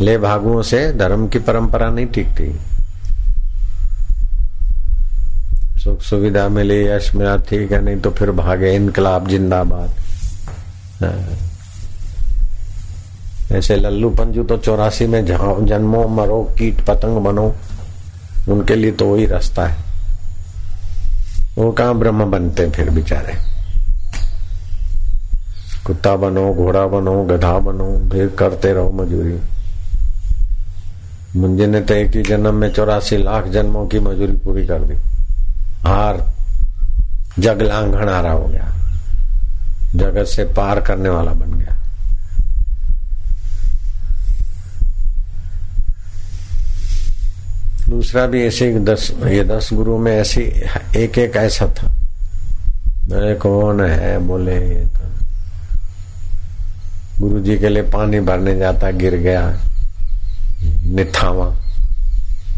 ले 0.00 0.18
भागुओं 0.18 0.62
से 0.62 0.92
धर्म 0.92 1.28
की 1.28 1.38
परंपरा 1.38 1.90
नहीं 1.90 2.06
टिकती। 2.06 2.50
सुख 5.80 6.02
सुविधा 6.02 6.48
मिली, 6.48 6.80
यश 6.86 7.14
मिला, 7.14 7.36
ठीक 7.36 7.72
है, 7.72 7.80
नहीं 7.84 7.96
तो 7.96 8.10
फिर 8.10 8.30
भागे 8.30 8.74
इनकलाब, 8.74 9.28
जिंदाबाद। 9.28 9.90
हाँ। 11.04 11.36
ऐसे 13.52 13.76
लल्लू 13.76 14.10
पंजू 14.10 14.42
तो 14.42 14.56
चौरासी 14.56 15.06
में 15.06 15.24
जन्मो 15.26 16.06
मरो, 16.08 16.42
कीट 16.58 16.80
पतंग 16.80 17.24
बनो, 17.24 17.54
उनके 18.48 18.74
लिए 18.74 18.92
तो 18.92 19.06
वही 19.06 19.26
रास्ता 19.26 19.66
है। 19.66 19.85
वो 21.58 21.72
कहा 21.72 21.92
ब्रह्म 21.92 22.30
बनते 22.30 22.70
फिर 22.70 22.90
बेचारे? 22.90 23.34
कुत्ता 25.86 26.16
बनो, 26.16 26.54
घोड़ा 26.54 26.86
बनो, 26.86 27.24
गधा 27.24 27.58
बनो, 27.58 28.10
फिर 28.12 28.26
करते 28.26 28.72
रहो 28.72 28.90
मजूरी। 28.90 29.40
मुंजे 31.36 31.66
ने 31.66 31.80
तो 31.80 31.94
एक 31.94 32.16
ही 32.16 32.22
जन्म 32.22 32.54
में 32.54 32.72
चौरासी 32.72 33.16
लाख 33.16 33.44
जन्मों 33.44 33.86
की 33.86 33.98
मजूरी 33.98 34.32
पूरी 34.32 34.66
कर 34.66 34.78
दी। 34.78 34.94
हार, 35.88 36.32
जग 37.38 37.62
लांघनारा 37.62 38.32
हो 38.32 38.44
गया। 38.44 38.72
जगत 39.96 40.24
से 40.24 40.44
पार 40.44 40.80
करने 40.80 41.08
वाला 41.08 41.32
बन 41.32 41.58
गया। 41.58 41.65
दूसरा 47.88 48.26
भी 48.26 48.46
ऐसे 48.46 48.78
दस, 48.80 49.12
ये 49.26 49.44
दस 49.44 49.70
गुरु 49.72 49.98
में 49.98 50.12
ऐसी 50.12 50.40
एक 50.96 51.18
एक 51.18 51.36
ऐसा 51.36 51.66
था। 51.66 51.92
मेरे 53.10 53.34
कौन 53.34 53.80
है? 53.80 54.18
बोले, 54.18 54.52
ये 54.52 54.84
तो 54.84 55.08
गुरु 57.20 57.40
जी 57.40 57.58
के 57.58 57.68
लिए 57.68 57.82
पानी 57.82 58.20
भरने 58.20 58.56
जाता, 58.56 58.90
गिर 58.90 59.14
गया। 59.14 59.56
निथावा। 60.86 61.56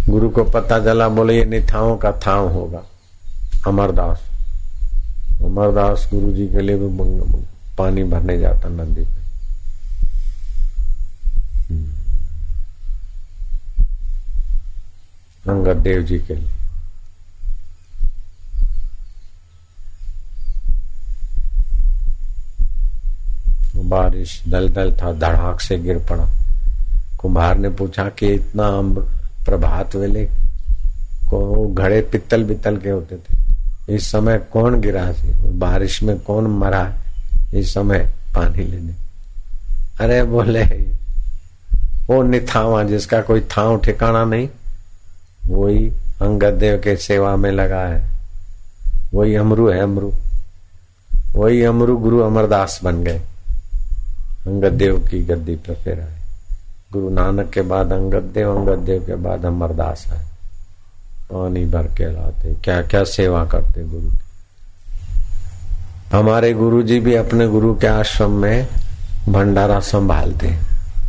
गुरु 0.09 0.29
को 0.29 0.45
पता 0.45 0.79
चला, 0.79 1.09
बोले, 1.09 1.39
ये 1.39 1.45
निथाओं 1.45 1.97
का 1.97 2.13
थाव 2.13 2.49
होगा। 2.49 2.81
अमरदास। 3.67 4.21
अमरदास 5.45 6.11
गुरु 6.15 6.33
जी 6.33 6.47
के 6.47 6.61
लिए 6.61 6.77
भी 6.77 6.87
पानी 7.79 8.05
भरने 8.05 8.39
जाता 8.39 8.69
नदी 8.69 9.05
पे 9.05 9.19
अंगद 15.49 15.77
देव 15.77 16.03
जी 16.03 16.19
के 16.19 16.35
लिए। 16.35 16.51
बारिश 23.85 24.43
दल 24.49 24.69
दल 24.69 24.93
था, 24.93 25.13
धड़ाक 25.13 25.61
से 25.61 25.79
गिर 25.79 25.99
पड़ा। 25.99 26.29
कुम्हार 27.21 27.59
ने 27.59 27.69
पूछा 27.71 28.09
कि 28.09 28.27
इतना 28.27 28.67
अम्ब 28.69 28.99
प्रभात 29.45 29.95
वेले 29.97 30.25
को 31.31 31.67
घड़े 31.75 32.01
पित्तल 32.03 32.45
बित्तल 32.45 32.77
के 32.77 32.91
होते 32.91 33.17
थे। 33.17 33.95
इस 33.95 34.11
समय 34.13 34.39
कौन 34.53 34.81
गिरा 34.81 35.13
सी 35.13 35.33
बारिश 35.59 36.03
में 36.03 36.19
कौन 36.19 36.47
मरा 36.47 36.93
इस 37.55 37.75
समय 37.75 37.99
पानी 38.35 38.65
लेने। 38.65 38.93
अरे 40.01 40.23
बोले, 40.25 40.65
वो 42.07 42.23
निथावा 42.23 42.83
जिसका 42.85 43.21
कोई 43.23 43.41
थाव 43.41 43.79
ठिकाना 43.79 44.25
नहीं 44.25 44.49
वही 45.49 45.89
अंगद 46.23 46.55
देव 46.55 46.77
के 46.77 46.97
सेवा 46.97 47.37
में 47.37 47.53
लगा 47.53 47.81
है। 47.81 48.11
वही 49.15 49.35
अमरु 49.35 49.71
है 49.71 49.81
अमरु। 49.81 50.13
वही 51.37 51.63
अमरु 51.63 51.97
गुरु 51.97 52.19
अमरदास 52.19 52.81
बन 52.85 53.05
गए। 53.05 53.19
अंगद 54.47 54.73
देव 54.73 55.07
की 55.11 55.23
गद्दी 55.23 55.55
पर 55.55 55.75
फिर 55.75 56.01
आए। 56.01 56.19
गुरु 56.93 57.11
नानक 57.11 57.51
के 57.51 57.63
बाद 57.63 57.93
अंगद 57.93 58.31
देव 58.35 58.57
अंगद 58.57 58.79
देव 58.79 59.07
के 59.07 59.15
बाद 59.15 59.45
अमरदास 59.45 60.07
आए। 60.13 60.25
पानी 61.33 61.65
भर 61.67 61.83
के 61.83 62.13
लाते। 62.13 62.55
क्या 62.65 62.83
क्या 62.83 63.05
सेवा 63.05 63.45
करते 63.45 63.85
गुरु 63.85 64.11
की? 64.11 64.19
हमारे 66.13 66.53
गुरु 66.53 66.83
जी 66.83 67.01
भी 67.01 67.15
अपने 67.15 67.49
गुरु 67.49 67.75
के 67.75 67.87
आश्रम 67.87 68.31
में 68.31 68.69
भंडारा 69.29 69.81
संभालते 69.81 70.57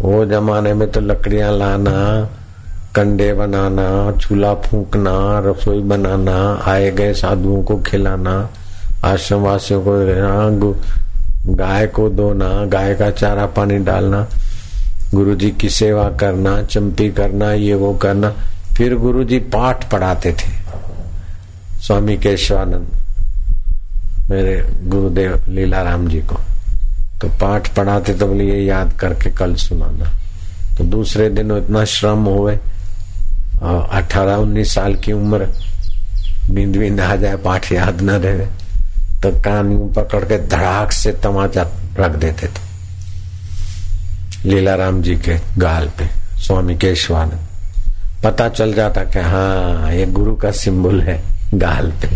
वो 0.02 0.26
जमाने 0.26 0.74
में 0.74 0.92
तो 0.92 1.00
लकड़ियाँ 1.00 1.52
लाना 1.52 2.30
कंडे 2.96 3.34
बनाना, 3.34 3.88
चूल्हा 4.18 4.54
फूकना, 4.56 5.12
रसोई 5.46 5.80
बनाना, 5.80 6.38
आए 6.68 6.92
गए 6.92 7.14
साधुओं 7.14 7.64
को 7.64 7.78
खिलाना, 7.78 8.50
आश्रम 9.06 9.42
वासियों 9.42 9.82
को 9.82 9.94
रहना 10.04 10.74
गाय 11.56 11.88
को 11.88 12.10
धोना 12.10 12.50
गाय 12.66 12.94
का 12.96 13.10
चारा 13.12 13.46
पानी 13.46 13.78
डालना 13.78 14.28
गुरु 15.14 15.36
जी 15.36 15.52
की 15.52 15.70
सेवा 15.70 16.10
करना, 16.12 16.62
चंपी 16.64 17.10
करना, 17.10 17.54
ये 17.54 17.74
वो 17.74 17.94
करना। 17.94 18.30
फिर 18.78 18.96
गुरु 18.96 19.24
जी 19.24 19.40
पाठ 19.40 19.90
पढ़ाते 19.92 20.32
थे। 20.32 20.52
स्वामी 21.82 22.18
केशवानंद, 22.18 22.88
मेरे 24.30 24.56
गुरुदेव 24.84 25.44
लीलाराम 25.50 26.08
जी 26.08 26.22
को। 26.22 26.40
तो 27.22 27.28
पाठ 27.42 27.76
पढ़ाते 27.76 28.14
तो 28.14 28.28
बोले, 28.28 28.46
ये 28.46 28.64
याद 28.66 28.94
करके 29.00 29.30
कल 29.30 29.56
सुनाना। 29.56 30.10
तो 30.78 30.84
दूसरे 30.84 31.30
दिन 31.30 31.58
इतना 31.58 31.86
श्रम 31.86 32.26
हुए 32.26 32.58
अठारह 33.62 34.36
उन्नीस 34.36 34.74
साल 34.74 34.96
की 34.96 35.12
उम्र। 35.12 35.48
नींद 36.50 36.76
वींद 36.76 37.02
आ 37.02 37.16
जाए 37.16 37.36
पाठ 37.36 37.72
याद 37.72 38.02
न 38.02 38.10
रहे। 38.10 38.46
तो 39.24 39.32
कान 39.42 39.78
पकड़ 39.96 40.24
के 40.24 40.38
धड़ाक 40.48 40.92
से 40.92 41.12
तमाचा 41.12 41.64
रख 42.00 42.12
देते 42.12 42.48
थे। 42.48 42.68
लीलाराम 44.46 45.02
जी 45.02 45.16
के 45.16 45.38
गाल 45.58 45.90
पे, 45.90 46.08
स्वामी 46.38 46.76
केशवानंद 46.76 47.48
पता 48.24 48.50
चल 48.50 48.74
जाता 48.74 49.04
कि 49.04 49.20
हाँ 49.20 49.94
ये 49.94 50.06
गुरु 50.06 50.36
का 50.36 50.52
सिंबल 50.52 51.02
है 51.02 51.22
गाल 51.54 51.92
पे। 51.92 52.08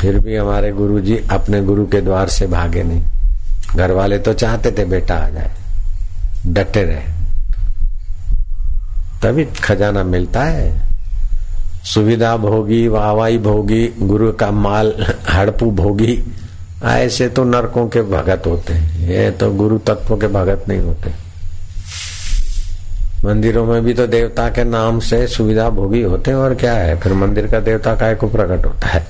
फिर 0.00 0.18
भी 0.18 0.36
हमारे 0.36 0.72
गुरु 0.72 1.00
जी 1.00 1.16
अपने 1.30 1.60
गुरु 1.60 1.86
के 1.86 2.00
द्वार 2.00 2.28
से 2.28 2.46
भागे 2.46 2.82
नहीं। 2.82 3.02
घर 3.76 3.90
वाले 3.90 4.18
तो 4.18 4.32
चाहते 4.32 4.70
थे 4.70 4.84
बेटा 4.84 5.14
आ 5.14 5.28
जाए। 5.28 5.50
डटे 6.46 6.82
रहे। 6.82 7.19
तभी 9.22 9.44
खजाना 9.44 10.04
मिलता 10.04 10.42
है। 10.42 10.72
सुविधा 11.84 12.36
भोगी 12.36 12.86
वाहवाई 12.88 13.38
भोगी, 13.38 13.86
गुरु 14.02 14.32
का 14.32 14.50
माल, 14.50 14.92
हड़पू 15.30 15.70
भोगी, 15.70 16.18
ऐसे 16.84 17.28
तो 17.28 17.44
नरकों 17.44 17.86
के 17.88 18.02
भगत 18.02 18.46
होते 18.46 18.72
हैं। 18.72 19.08
ये 19.08 19.30
तो 19.30 19.50
गुरु 19.52 19.78
तत्व 19.78 20.16
के 20.16 20.26
भगत 20.26 20.64
नहीं 20.68 20.80
होते। 20.80 21.10
मंदिरों 23.24 23.64
में 23.66 23.82
भी 23.84 23.94
तो 23.94 24.06
देवता 24.06 24.48
के 24.48 24.64
नाम 24.64 25.00
से 25.00 25.26
सुविधा 25.26 25.68
भोगी 25.70 26.02
होते 26.02 26.30
हैं, 26.30 26.38
और 26.38 26.54
क्या 26.54 26.72
है? 26.72 26.98
फिर 27.00 27.12
मंदिर 27.12 27.46
का 27.46 27.60
देवता 27.60 27.94
काय 27.94 28.14
को 28.14 28.28
प्रकट 28.28 28.66
होता 28.66 28.88
है। 28.88 29.06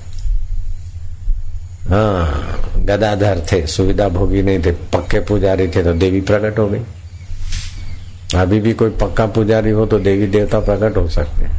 हाँ 1.88 2.84
गदाधर 2.86 3.42
थे, 3.52 3.66
सुविधा 3.66 4.08
भोगी 4.08 4.42
नहीं 4.42 4.58
थे, 4.58 4.70
पक्के 4.92 5.20
पुजारी 5.20 5.68
थे 5.68 5.82
तो 5.82 5.92
देवी 5.92 6.20
प्रकट 6.20 6.58
हो 6.58 6.66
गई। 6.68 6.80
अभी 8.38 8.60
भी 8.60 8.72
कोई 8.72 8.90
पक्का 8.90 9.26
पुजारी 9.26 9.70
हो 9.70 9.86
तो 9.86 9.98
देवी 9.98 10.26
देवता 10.26 10.58
प्रकट 10.60 10.96
हो 10.96 11.08
सकते 11.08 11.44
हैं। 11.44 11.58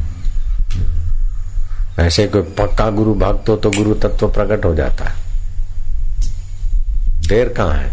ऐसे 2.00 2.28
कोई 2.28 2.42
पक्का 2.42 2.90
गुरु 2.90 3.14
भक्त 3.14 3.50
हो 3.50 3.56
तो 3.56 3.72
गुरु 3.72 3.94
तत्व 3.94 4.28
प्रकट 4.28 4.66
हो 4.66 4.76
जाता 4.76 5.06
है। 5.06 5.16
देर 7.28 7.50
कहाँ 7.50 7.74
है? 7.74 7.92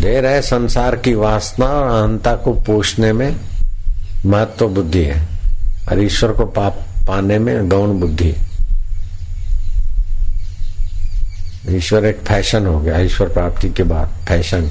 देर 0.00 0.26
है 0.26 0.40
संसार 0.42 0.96
की 0.96 1.14
वासना 1.14 1.66
और 1.66 2.00
अहंता 2.00 2.34
को 2.36 2.52
पोषने 2.52 3.12
में 3.12 3.36
महत्व 4.26 4.68
बुद्धि 4.68 5.04
है। 5.04 5.28
और 5.90 6.02
ईश्वर 6.02 6.32
को 6.32 6.46
पाप 6.46 6.84
पाने 7.08 7.38
में 7.38 7.68
गौण 7.68 7.98
बुद्धि 8.00 8.34
ईश्वर 11.68 12.04
एक 12.04 12.18
फ़ैशन 12.18 12.66
हो 12.66 12.78
गया, 12.80 12.98
ईश्वर 12.98 13.28
प्राप्ति 13.28 13.70
के 13.70 13.82
बाद 13.82 14.08
फ़ैशन। 14.28 14.70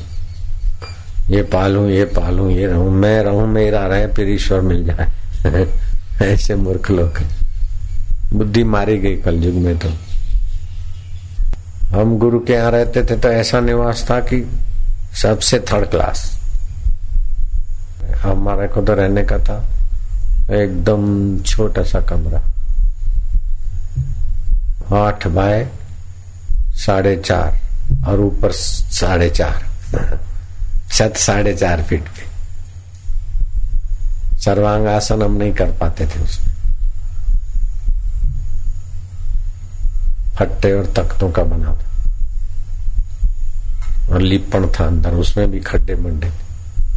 ये 1.30 1.44
पालू 1.44 1.88
ये 1.88 2.06
पालू, 2.06 2.50
ये 2.50 2.68
रहू, 2.68 2.90
मैं 2.90 3.24
रहू, 3.24 3.46
मेरा 3.46 3.88
रहे, 3.88 4.08
फिर 4.08 4.30
ईश्वर 4.30 4.62
मिल 4.62 4.86
जाए। 4.86 5.12
ऐसे 6.22 6.56
मूर्ख 6.56 6.92
लोग 6.92 7.20
बुद्धि 8.34 8.64
मारी 8.64 8.98
गई 8.98 9.16
कल 9.16 9.36
युग 9.36 9.56
में 9.56 9.78
तो। 9.78 9.90
हम 11.98 12.18
गुरु 12.18 12.40
के 12.40 12.54
यहाँ 12.54 12.72
रहते 12.72 13.04
थे 13.04 13.18
तो 13.18 13.30
ऐसा 13.30 13.60
निवास 13.60 14.08
था 14.10 14.20
कि 14.20 14.52
सबसे 15.22 15.60
थर्ड 15.60 15.90
क्लास 15.90 16.40
हमारे 18.18 18.68
को 18.68 18.82
तो 18.82 18.94
रहने 18.94 19.24
का 19.24 19.38
था। 19.38 19.66
एकदम 20.52 21.40
छोटा 21.40 21.84
सा 21.84 22.02
कमरा। 22.02 22.42
आठ 24.98 25.28
बाय 25.28 25.68
साढ़े 26.72 27.16
चार 27.18 27.60
और 28.08 28.20
ऊपर 28.20 28.52
साढ़े 28.52 29.30
चार। 29.30 29.68
छत 30.98 31.14
साढ़े 31.18 31.54
चार 31.54 31.84
फीट 31.84 32.04
पे। 32.04 32.28
सर्वांग 34.42 34.88
आसन 34.88 35.22
हम 35.22 35.38
नहीं 35.38 35.54
कर 35.54 35.72
पाते 35.72 36.06
थे 36.06 36.20
उसमें। 36.20 36.54
फट्टे 40.36 40.74
और 40.74 40.86
तख्तों 40.86 41.32
का 41.32 41.44
बना 41.44 41.74
था। 41.74 41.88
और 44.14 44.22
लिपण 44.22 44.68
था 44.68 44.86
अंदर, 44.88 45.12
उसमें 45.12 45.52
भी 45.52 45.60
खड्डे 45.60 45.96
मंडे 45.96 46.32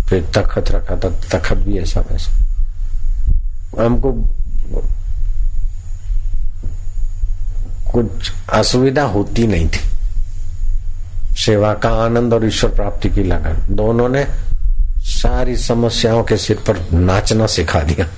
फिर 0.09 0.31
तखत 0.35 0.65
रखा 0.71 0.97
था, 0.97 1.39
तखत 1.39 1.57
भी 1.57 1.79
ऐसा 1.79 2.01
वैसा। 2.01 2.33
हमको 3.85 4.13
कुछ 7.93 8.33
असुविधा 8.53 9.03
होती 9.03 9.47
नहीं 9.47 9.69
थी। 9.69 10.00
सेवा 11.45 11.75
का 11.75 11.91
आनंद 11.91 12.35
और 12.35 12.47
ईश्वर 12.47 12.71
प्राप्ति 12.71 13.11
की 13.11 13.23
लगन। 13.23 13.75
दोनों 13.75 14.09
ने 14.09 14.27
सारी 14.99 15.57
समस्याओं 15.57 16.25
के 16.25 16.37
सिर 16.37 16.57
पर 16.57 16.93
नाचना 16.93 17.47
सिखा 17.47 17.81
दिया। 17.81 18.09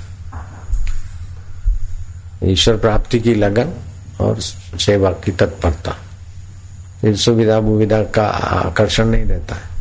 ईश्वर 2.44 2.76
प्राप्ति 2.76 3.20
की 3.20 3.34
लगन 3.34 3.70
और 4.20 4.40
सेवा 4.80 5.10
की 5.10 5.32
तत्परता। 5.32 5.96
सुविधा 7.04 7.60
बुविधा 7.60 8.02
का 8.02 8.26
आकर्षण 8.68 9.04
नहीं 9.04 9.24
रहता 9.24 9.54
है। 9.54 9.71